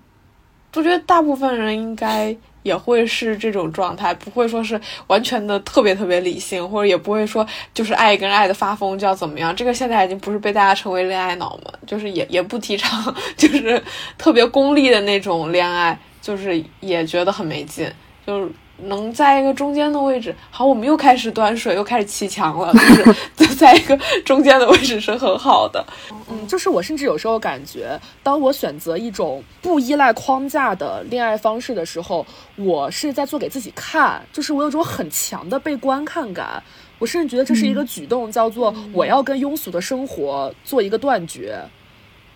[0.75, 2.37] 我觉得大部分人应该。
[2.65, 9.55] 也会是这种状态，不会说是完全的特别特别理性，或者也不会说就是爱跟爱的发疯就要怎么样。
[9.55, 13.79] 这个现在已经不是被大家称为恋爱脑嘛，就是也也不提倡，就是
[14.17, 17.87] 特别功利的那种恋爱，就是也觉得很没劲，
[18.25, 18.51] 就是。
[18.83, 22.73] 能在一个中间的位置，好，我们又开始端水，又开始砌墙了，
[23.35, 25.85] 就是在一个中间的位置是很好的。
[26.29, 32.25] 嗯，就是我甚至有时候感觉，当我选择一种不依赖框架的恋爱方式的时候，
[32.57, 36.61] 我是在做给自己看，就是我有种很强的被观看感。
[36.97, 41.59] 我甚至觉得这是一个举动，叫做我要跟庸俗的生活做一个断绝，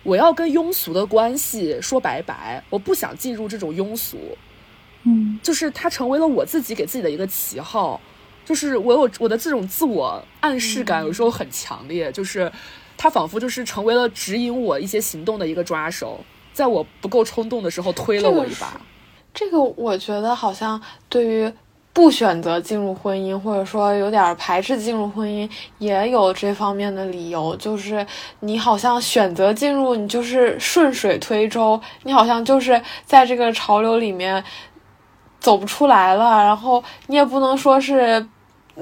[0.02, 4.18] 我要跟庸俗的关系说拜拜，我不想进入这种庸俗。
[5.04, 8.00] 嗯，就是它成为了我自己给自己的一个旗号，
[8.44, 12.50] 就是我有我的这种自我暗示感，有时候很强烈，就是
[12.96, 16.20] 它仿佛就是成为了指引我一些行动的一个抓手，
[16.52, 18.80] 在我不够冲动的时候推了我一把。
[19.32, 21.52] 这个我觉得好像对于。
[21.92, 27.54] 不选择进入婚姻，或者说有点排斥进入婚姻，也有这方面的理由。
[27.56, 28.06] 就是
[28.38, 34.42] 你好像选择进入，你就是顺水推舟，你好像就是在这个潮流里面
[35.40, 36.44] 走不出来了。
[36.44, 38.24] 然后你也不能说是。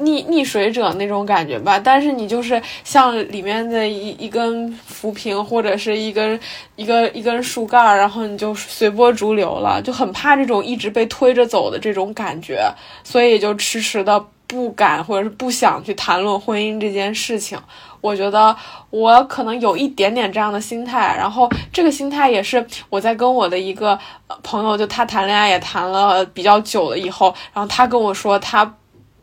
[0.01, 6.39] 溺溺水者那种感觉吧，但是你就是像里面的一一根浮萍或者是一根
[6.77, 12.71] 一个一根树干，然后你就随波逐流了，就很怕这种一直被推着走的这种感觉，
[13.03, 17.59] 所以就迟迟的不敢或者是不想去谈论婚姻这件事情。
[18.01, 18.57] 我觉得
[18.91, 23.99] 我可能有一点点这样的心态，然后这个心态也是我在跟我的一个
[24.43, 28.75] 朋友，就他谈恋爱也谈了比较久了以后，然后他跟我说他。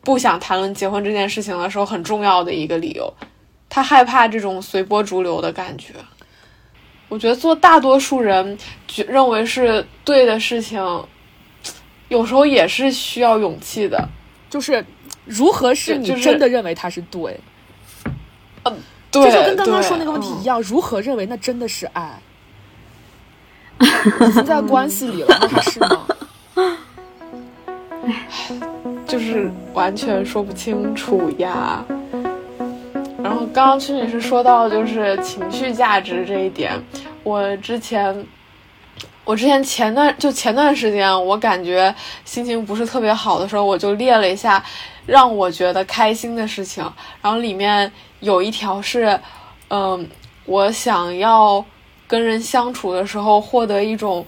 [0.06, 3.12] 不想谈论结婚这件事情的时候，很重要的一个理由，
[3.68, 5.94] 他害怕这种随波逐流的感觉。
[7.08, 8.56] 我觉得做大多数人
[9.08, 10.80] 认为是对的事情，
[12.06, 14.08] 有时候也是需要勇气的。
[14.48, 14.86] 就是
[15.24, 17.36] 如何是你真的认为他是对？
[18.66, 18.76] 嗯，
[19.10, 22.18] 对，就跟刚刚说那个问题一样，如何认为那真的是爱？
[23.80, 26.06] 已经在关系里了，那还是吗？
[29.06, 31.84] 就是完全说不清楚呀。
[33.22, 36.72] 然后刚刚曲女士说到就是情绪价值这一点，
[37.22, 38.24] 我之前，
[39.26, 41.92] 我之前前段就前段时间，我感觉
[42.24, 44.64] 心情不是特别好的时候，我就列了一下
[45.04, 46.84] 让我觉得开心的事情，
[47.20, 47.90] 然后里面
[48.20, 49.18] 有一条是，
[49.68, 50.08] 嗯，
[50.44, 51.62] 我想要
[52.06, 54.24] 跟人相处的时候获得一种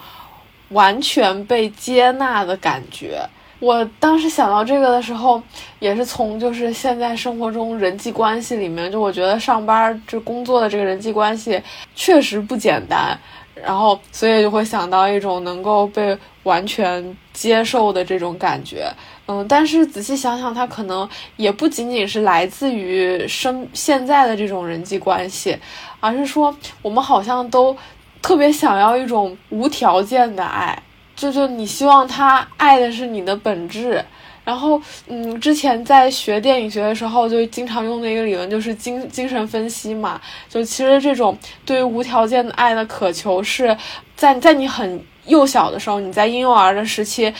[0.71, 3.21] 完全被接纳的感觉。
[3.61, 5.41] 我当时想到这个的时候，
[5.79, 11.61] 也是从就是现在生活中人际关系里面，就我觉得上班这工作的这个人际关系
[11.95, 13.19] 确实不简单，
[13.65, 18.91] 然后所以就会想到一种能够被完全接受的这种感觉，
[19.27, 25.59] 嗯，但是仔细想想，它可能也不仅仅是来自于生现在的这种人际关系，
[26.01, 27.77] 而是说我们好像都
[28.23, 30.83] 特别想要一种无条件的爱。
[31.15, 34.05] 就就你希望他爱的是你的本质，
[34.49, 40.19] 然后嗯，之前在学电影学的时候就经常用的一个理论就是精精神分析嘛。
[40.49, 43.77] 就其实这种对于无条件的爱的渴求是
[44.17, 47.31] 在在你很幼小的时候，你在婴幼儿的时期。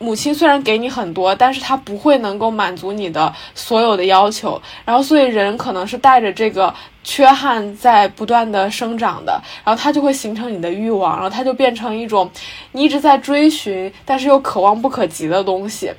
[0.00, 6.72] 母亲虽然给你很多，但是她不会能够满足你的所有的要求，然后所以人可能是带着这个
[7.02, 12.30] 缺憾在不断的生长的，然后它就会形成你的欲望，然后它就变成一种
[12.70, 15.90] 你一直在追寻，但是又可望不可及的东西。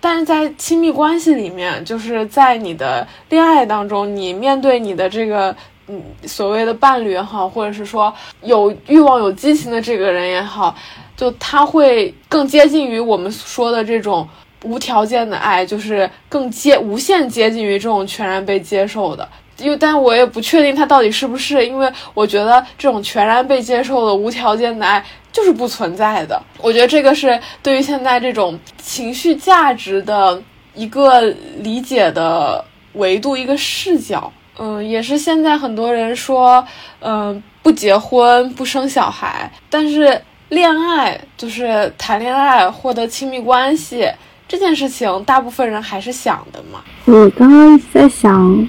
[0.00, 5.54] 但是在亲密关系里面，就是在你的恋爱当中，你面对你的这个
[5.88, 8.12] 嗯所谓的伴侣也好，或者是说
[8.42, 10.74] 有欲望、有激情的这个人也好。
[11.16, 14.26] 就他会更接近于我们说的这种
[14.64, 19.28] 无条件的爱，就是更接无限接近于这种全然被接受的。
[19.58, 26.40] 因为，但我也不确定他到底是不是，因为我觉得这种全然被接受的无条件的爱就是不存在的。
[26.58, 30.42] 我觉得这个是对于现在这种情绪价值的
[30.74, 31.22] 一个
[31.58, 34.32] 理解的维度，一个视角。
[34.58, 36.64] 嗯，也是现在很多人说，
[37.00, 40.20] 嗯，不结婚不生小孩，但是。
[40.50, 44.10] 恋爱就是谈恋爱，获得亲密关系
[44.48, 46.82] 这件事情，大部分人还是想的嘛。
[47.04, 48.68] 我刚刚在想，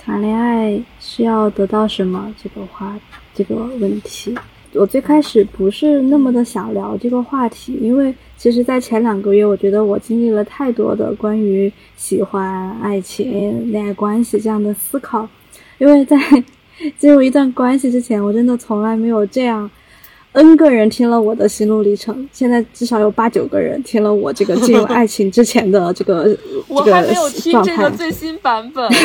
[0.00, 2.94] 谈恋爱是要得到什么这个话
[3.34, 4.32] 这个问题。
[4.78, 15.28] 我最开始不是那么的想聊这个话题，因为其实，在前两个月，我觉得我经历了太多的关于喜欢、爱情、恋爱关系这样的思考。
[15.78, 16.16] 因为在
[16.96, 19.68] 进入一段关系之前，我真的从来没有这样。
[20.32, 26.36] N 个人听了我的心路历程，现在至少有八九个人听了我这个进入爱情之前的这个
[26.68, 28.88] 我还没有听这个最新版本。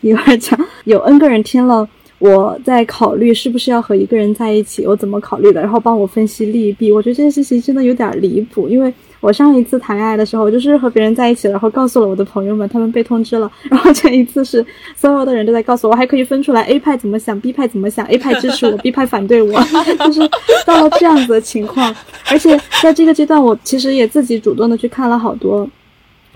[0.00, 1.88] 一会儿讲，有 N 个人听了。
[2.18, 5.60] 我在考虑是不是要和一个人在一起，我怎么考虑的？
[5.60, 6.90] 然后帮我分析利弊。
[6.90, 13.50] 我觉得这件事情真的有点离谱，因为我上一次谈恋爱的时候，就是和别人在一起，然后告诉了我的朋友们，他们被通知了。
[13.64, 14.64] 然后这一次是
[14.96, 19.52] 所有的人都在告诉我，还可以分出来 A 派怎么想，B 派怎么想，A 派支持我，B 派反对我，
[19.98, 20.20] 就是
[20.64, 21.94] 到了这样子的情况。
[22.30, 25.68] 而且在这个阶段，我其实也自己主动的去看了好多。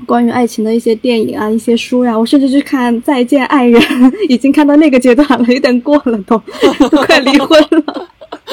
[0.07, 3.81] 关于爱情的一些电影啊，一些书呀，我甚至去看《再见爱人》，
[4.29, 6.37] 已经看到那个阶段了，有点过了，都
[6.91, 8.09] 都快离婚了。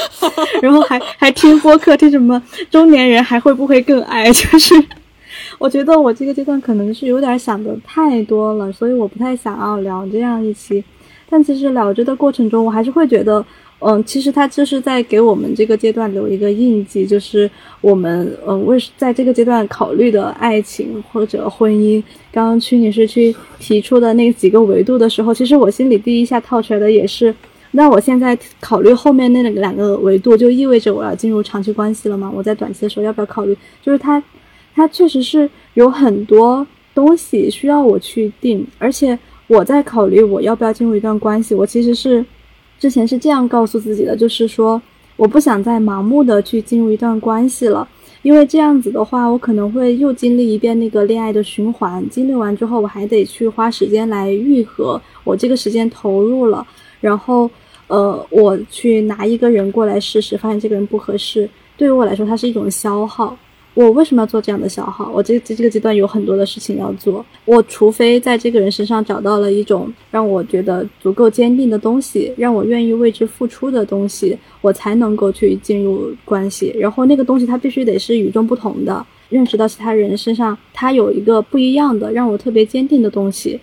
[0.62, 4.32] 然后还还听播客，听什么中年人还会不会更爱？
[4.32, 4.76] 就是
[5.58, 10.84] 我觉得我这个阶段可能是有点想的太多了，所以我不太想要聊这样一期。
[11.30, 13.46] 但其实聊着的过程中，我还是会觉得。
[13.80, 17.48] 嗯，其实他就是在给我们这个阶段留一个印记，就是
[17.80, 22.02] 我们嗯为在这个阶段考虑的爱情或者婚姻。
[22.32, 27.32] 刚刚曲女士去提出的那几个维度的时候，其实我心里第一下套出来的也是，
[27.70, 32.32] 那我现在考虑后面那两个维度，就意味着我要进入长期关系了吗？
[32.36, 33.56] 我在短期的时候要不要考虑？
[33.84, 34.22] 就是他，
[34.74, 42.26] 他确实是有很多东西需要我去定，而且我在考虑我要不要进入一段关系，我其实是。
[42.80, 44.82] 之前是这样告诉自己的，就是说，
[45.16, 47.88] 我不想再盲目的去进入一段关系了，
[48.22, 56.66] 因为这样子的话，我可能会又经历一遍那个恋爱的循环，经历完之后，我还得去花时间来愈合，我这个时间投入了，
[57.02, 57.50] 然后，
[57.88, 63.36] 呃，我去拿一个人过来试试，发现这个人不合适，对于我来说，它是一种消耗。
[63.78, 65.08] 我为什么要做这样的消耗？
[65.14, 67.24] 我这这这个阶段有很多的事情要做。
[67.46, 76.74] 我除非在这个人身上找到了一种让我觉得足够坚定的东西，让我愿意为之付出的东西，我才能够去进入关系。
[76.80, 83.60] 然后那个东西它必须得是与众不同的，认识到其他人身上他有一个不一样的，让我特别坚定的东西。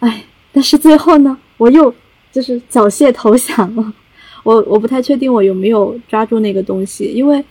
[0.00, 0.22] 哎，
[0.52, 1.94] 但是最后呢，我又
[2.30, 3.94] 就是缴械投降了。
[4.44, 7.42] 我我不太确定我有没有抓住那个东西，因为。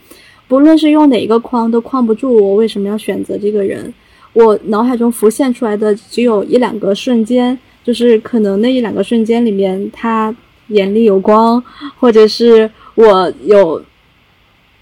[0.53, 3.91] 不论是用哪一个框都框不住我为什么要选择这个人，
[4.33, 10.33] 我脑海中浮现出来的只有一两个瞬间，就是可能那一两个瞬间里面他
[10.67, 11.59] 眼里有光，
[11.99, 13.83] 或者是我有，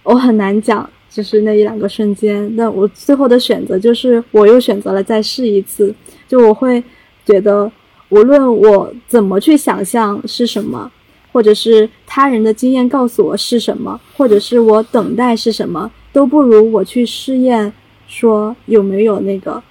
[0.03, 2.53] 我很难讲，就是那一两个瞬间。
[2.57, 5.95] 那我最后的选择就是我又选择了再试一次，
[6.27, 6.83] 就我会
[7.25, 7.71] 觉得
[8.09, 10.91] 无论我怎么去想象是什么。
[11.31, 17.71] 或者是他人的经验告诉我是什么，或者是我等待是什么，都不如我去试验，
[18.07, 19.63] 说有没有那个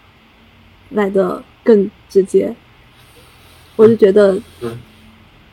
[0.91, 2.55] 来的更直接。
[3.77, 4.41] 我就觉得，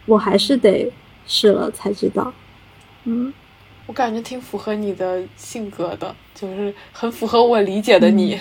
[0.06, 0.92] 我还是得
[1.26, 2.34] 试了才知道。
[3.04, 3.34] 嗯，
[3.86, 8.40] 我感觉挺符合你的性格的，就是很符合我理解的你。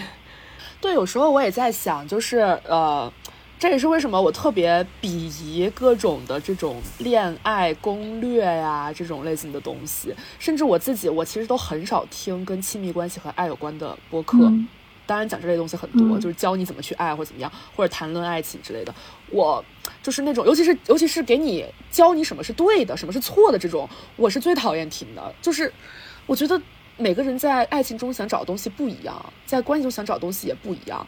[0.80, 2.38] 对，有时候我也在想，就是
[2.68, 3.12] 呃。
[3.58, 5.08] 这也是为什么我特别鄙
[5.42, 10.14] 夷各种的这种恋爱攻略呀，这种类型的东西。
[10.38, 14.52] 甚至我自己，我其实都很少听跟亲密关系和爱有关的播客。
[15.06, 18.94] 当然，讲这类东西很多，就是教你怎么去爱或者怎么样，或者谈论爱情之类的。
[19.30, 19.64] 我
[20.02, 25.34] 就是那种，尤其是尤其是给你教你什么是对的，什么是错的这种，我是最讨厌听的。
[25.40, 25.72] 就是
[26.26, 26.60] 我觉得
[26.96, 31.06] 每个人在爱情中想找的东西不一样，在关系中想找的东西也不一样。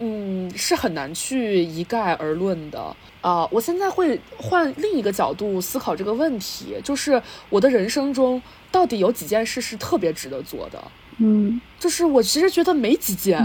[0.00, 3.44] 嗯，是很难去一概而论的啊！
[3.50, 7.20] 我现在会换另一个角度思考这个问题，就是
[7.50, 10.80] 我的人生中到底有几件事是特别值得做的？
[11.16, 13.36] 嗯，就是我其实觉得没几件，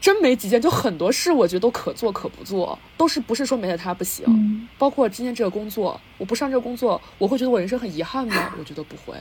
[0.00, 4.26] 真没几件，就很多事我觉得都可做可不做，都是不是说没了它不行。
[4.76, 8.52] 包括今天这个工作，我不上这个工作，我会觉得我人生很遗憾吗？
[8.58, 9.16] 我觉得不会。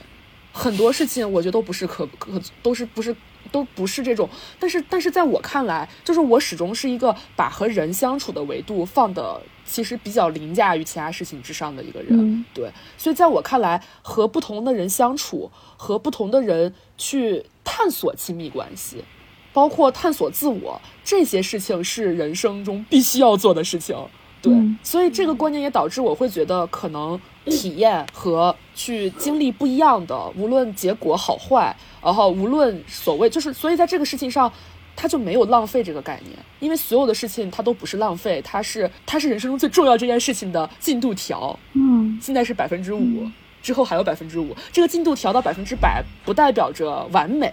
[0.52, 3.16] 很多事情我觉得都不是可可，都是不是。
[3.52, 4.30] 都不是这种，
[4.60, 19.04] 但是但是在我看来，就是我始终是一个把和人相处的维度放的其实比较凌驾于其他事情之上的一个人，对，所以在我看来，和不同的人相处，和不同的人去探索亲密关系，
[19.54, 23.98] 包括探索自我，这些事情是人生中必须要做的事情，
[24.42, 27.20] 对，所以这个观念也导致我会觉得可能。
[27.46, 34.52] 体验和去经历不一样的，无论结果好坏，然后无论所谓就是，所以在这个事情上，
[34.96, 41.58] 他就没有浪费这个概念，因为所有的事情它都不是浪费，它是它是人生中最重要这件事情的进度条。
[41.74, 43.28] 嗯，现在是百分之五，
[43.62, 47.52] 之后还有百分之五，这个进度调到百分之百，不代表着完美，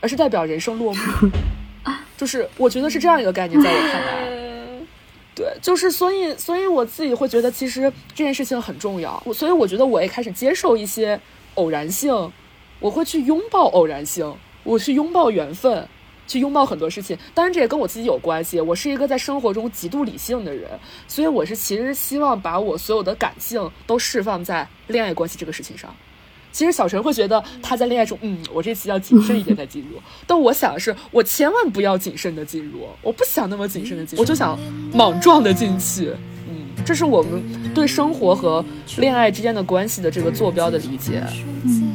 [0.00, 1.00] 而是代表人生落幕。
[2.16, 4.44] 就是我觉得是这样一个概念，在我看来。
[5.34, 9.20] 对，就是所以，所以我自己会觉得，其实这件事情很重要。
[9.26, 11.20] 我所以我觉得我也开始接受一些
[11.54, 12.32] 偶然性，
[12.78, 14.32] 我会去拥抱偶然性，
[14.62, 15.88] 我去拥抱缘分，
[16.28, 17.18] 去拥抱很多事情。
[17.34, 18.60] 当然，这也跟我自己有关系。
[18.60, 20.70] 我是一个在生活中极度理性的人，
[21.08, 25.92] 所以我是其实希望把我所有的感性都释放在恋爱关系这个事情上。
[26.54, 30.00] 其实小陈会觉得他在恋爱中，嗯，我这次要谨慎一点再进入。
[30.24, 34.56] 但我想的是，我千万不要谨慎的进入，我不想那么谨慎的进入，我就想
[34.92, 36.12] 莽撞的进去。
[36.48, 36.54] 嗯，
[36.86, 37.42] 这是我们
[37.74, 38.64] 对生活和
[38.98, 41.20] 恋爱之间的关系的这个坐标的理解。
[41.64, 41.93] 嗯，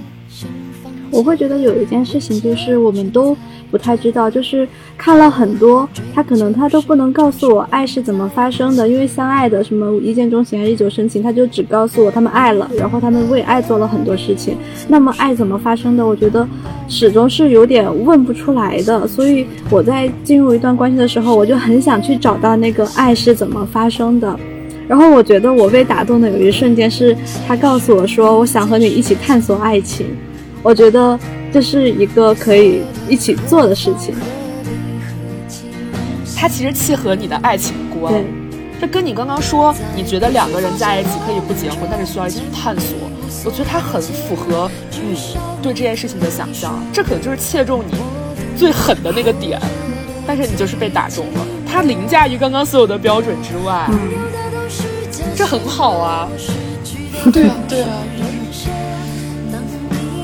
[1.11, 3.35] 我会觉得有一件事情就是，我们都
[3.71, 4.67] 不太知道，就是
[4.97, 14.55] 看了很多，他可能他都不能告诉我爱是怎么发生的，因为相爱的什么一见钟情还是日久生情，他就只告诉我他们爱了，然后他们为爱做了很多事情。
[14.87, 16.05] 那么爱怎么发生的？
[16.05, 16.47] 我觉得
[16.87, 19.07] 始终是有点问不出来的。
[19.07, 24.39] 所以我在进入一段关系的时候，我就很想去找到那个爱是怎么发生的。
[24.87, 27.15] 然后我觉得我被打动的有一瞬间是
[27.47, 30.07] 他告诉我说：“我想和你一起探索爱情。”
[30.61, 31.17] 我觉得
[31.51, 34.15] 这是一个可以一起做的事情。
[36.35, 38.13] 它其实契合你的爱情观，
[38.79, 42.95] 这跟你刚刚说你觉得两个人在一起可以不结婚，但是需要一起去探索，
[43.43, 45.17] 我觉得它很符合你
[45.61, 46.81] 对这件事情的想象。
[46.93, 47.93] 这可能就是切中你
[48.55, 49.59] 最狠的那个点，
[50.25, 51.45] 但是你就是被打中了。
[51.67, 53.89] 它凌驾于刚刚所有的标准之外，
[55.35, 56.29] 这很好啊。
[57.33, 57.89] 对啊，对啊。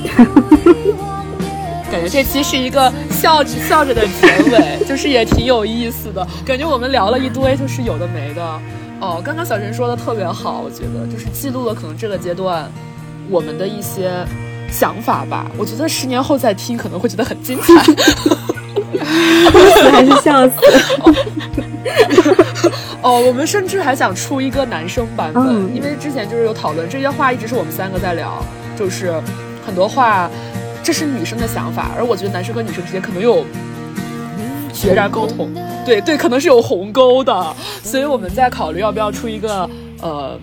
[1.92, 6.28] 感觉这期是一个笑着笑着的结尾， 就是也挺有意思的。
[6.46, 8.62] 感觉我们聊了一堆，就是有的没的。
[9.00, 12.70] 哦，刚刚小陈说的特别好，我觉得就是记录了可能这个阶段
[13.30, 14.26] 我们的一些
[14.72, 15.50] 想法吧。
[15.58, 17.74] 我觉得十年后再听可能会觉得很精彩。
[19.92, 20.56] 还是笑死。
[23.02, 28.44] 哦，我们甚至还想出一个男生版本，因为之前就是有讨论这些话，一直是我们三个在聊，
[28.78, 29.22] 就是。
[29.66, 30.30] 很多话，
[30.84, 33.46] 这是女生的想法，而我觉得男生和女生之间可能有
[34.72, 35.52] 截然沟通。
[35.86, 39.70] 对对，可能是有鸿沟的，所以我们在考虑要不要出一个
[40.02, 40.40] 呃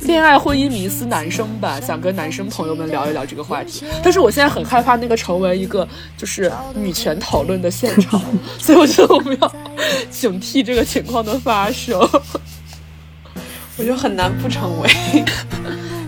[0.00, 3.84] 恋爱婚姻迷思男生版，想跟男生朋友们聊一聊这个话题。
[4.02, 8.20] 但是我现在很害怕那个成为一个就是女权讨论的现场，
[8.58, 9.54] 所以我觉得我们要
[10.10, 11.98] 警惕这个情况的发生。
[13.76, 14.88] 我觉得很难不成为。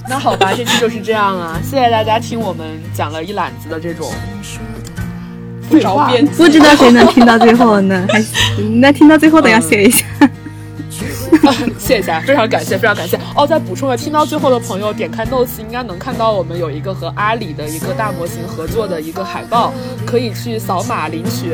[0.09, 1.61] 那好吧，这期就是这样啊！
[1.65, 2.65] 谢谢大家听我们
[2.95, 4.09] 讲了一揽子的这种
[5.69, 8.07] 不着边，不知道谁能听到最后呢？
[8.09, 8.23] 还
[8.81, 10.05] 那听到最后的要谢一下，
[11.77, 13.45] 谢一下，非常感谢，非常感谢哦！
[13.45, 19.73] 再补充个，听到最后的朋友点开 notes 应该能看到我们有一个和阿里的一个大模型合作的一个海报，
[20.07, 21.53] 可以去扫码领取，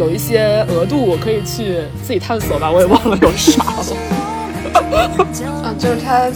[0.00, 3.86] 有一些额度我可以去自己探索吧，我也忘了有啥了。
[5.62, 6.28] 啊，就是它。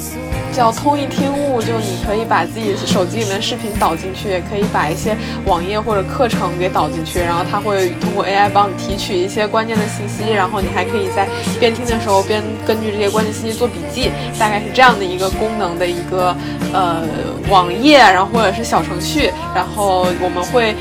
[0.53, 5.16] 叫通义听物，就你可以把自己手机里面的视频导进去，也可以把一些
[5.47, 11.27] 网页或者课程给导进去，然后它会通过 AI 帮你提取一些关键的信息，然后你还可以在
[11.59, 16.37] 边听的时候边根据这些关键信息做笔记，大概是这样的一个功能的一个
[16.73, 17.03] 呃
[17.49, 20.74] 网页，然后或者是小程序，然后我们会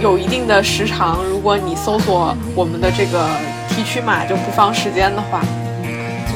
[0.00, 3.28] 有一定的时长，如果你搜索我们的这个
[3.68, 5.42] 提取码就不放时间的话。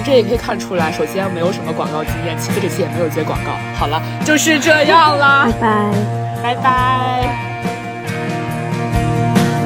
[0.08, 3.52] 这也可以看出来首先没有什么广告经验其次这期也没有接广告。
[3.74, 5.44] 好了就是这样啦。
[5.44, 5.92] 拜拜。
[6.42, 7.28] 拜拜。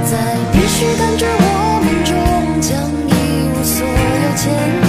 [0.04, 4.81] 在必须感觉我们终将一无所有前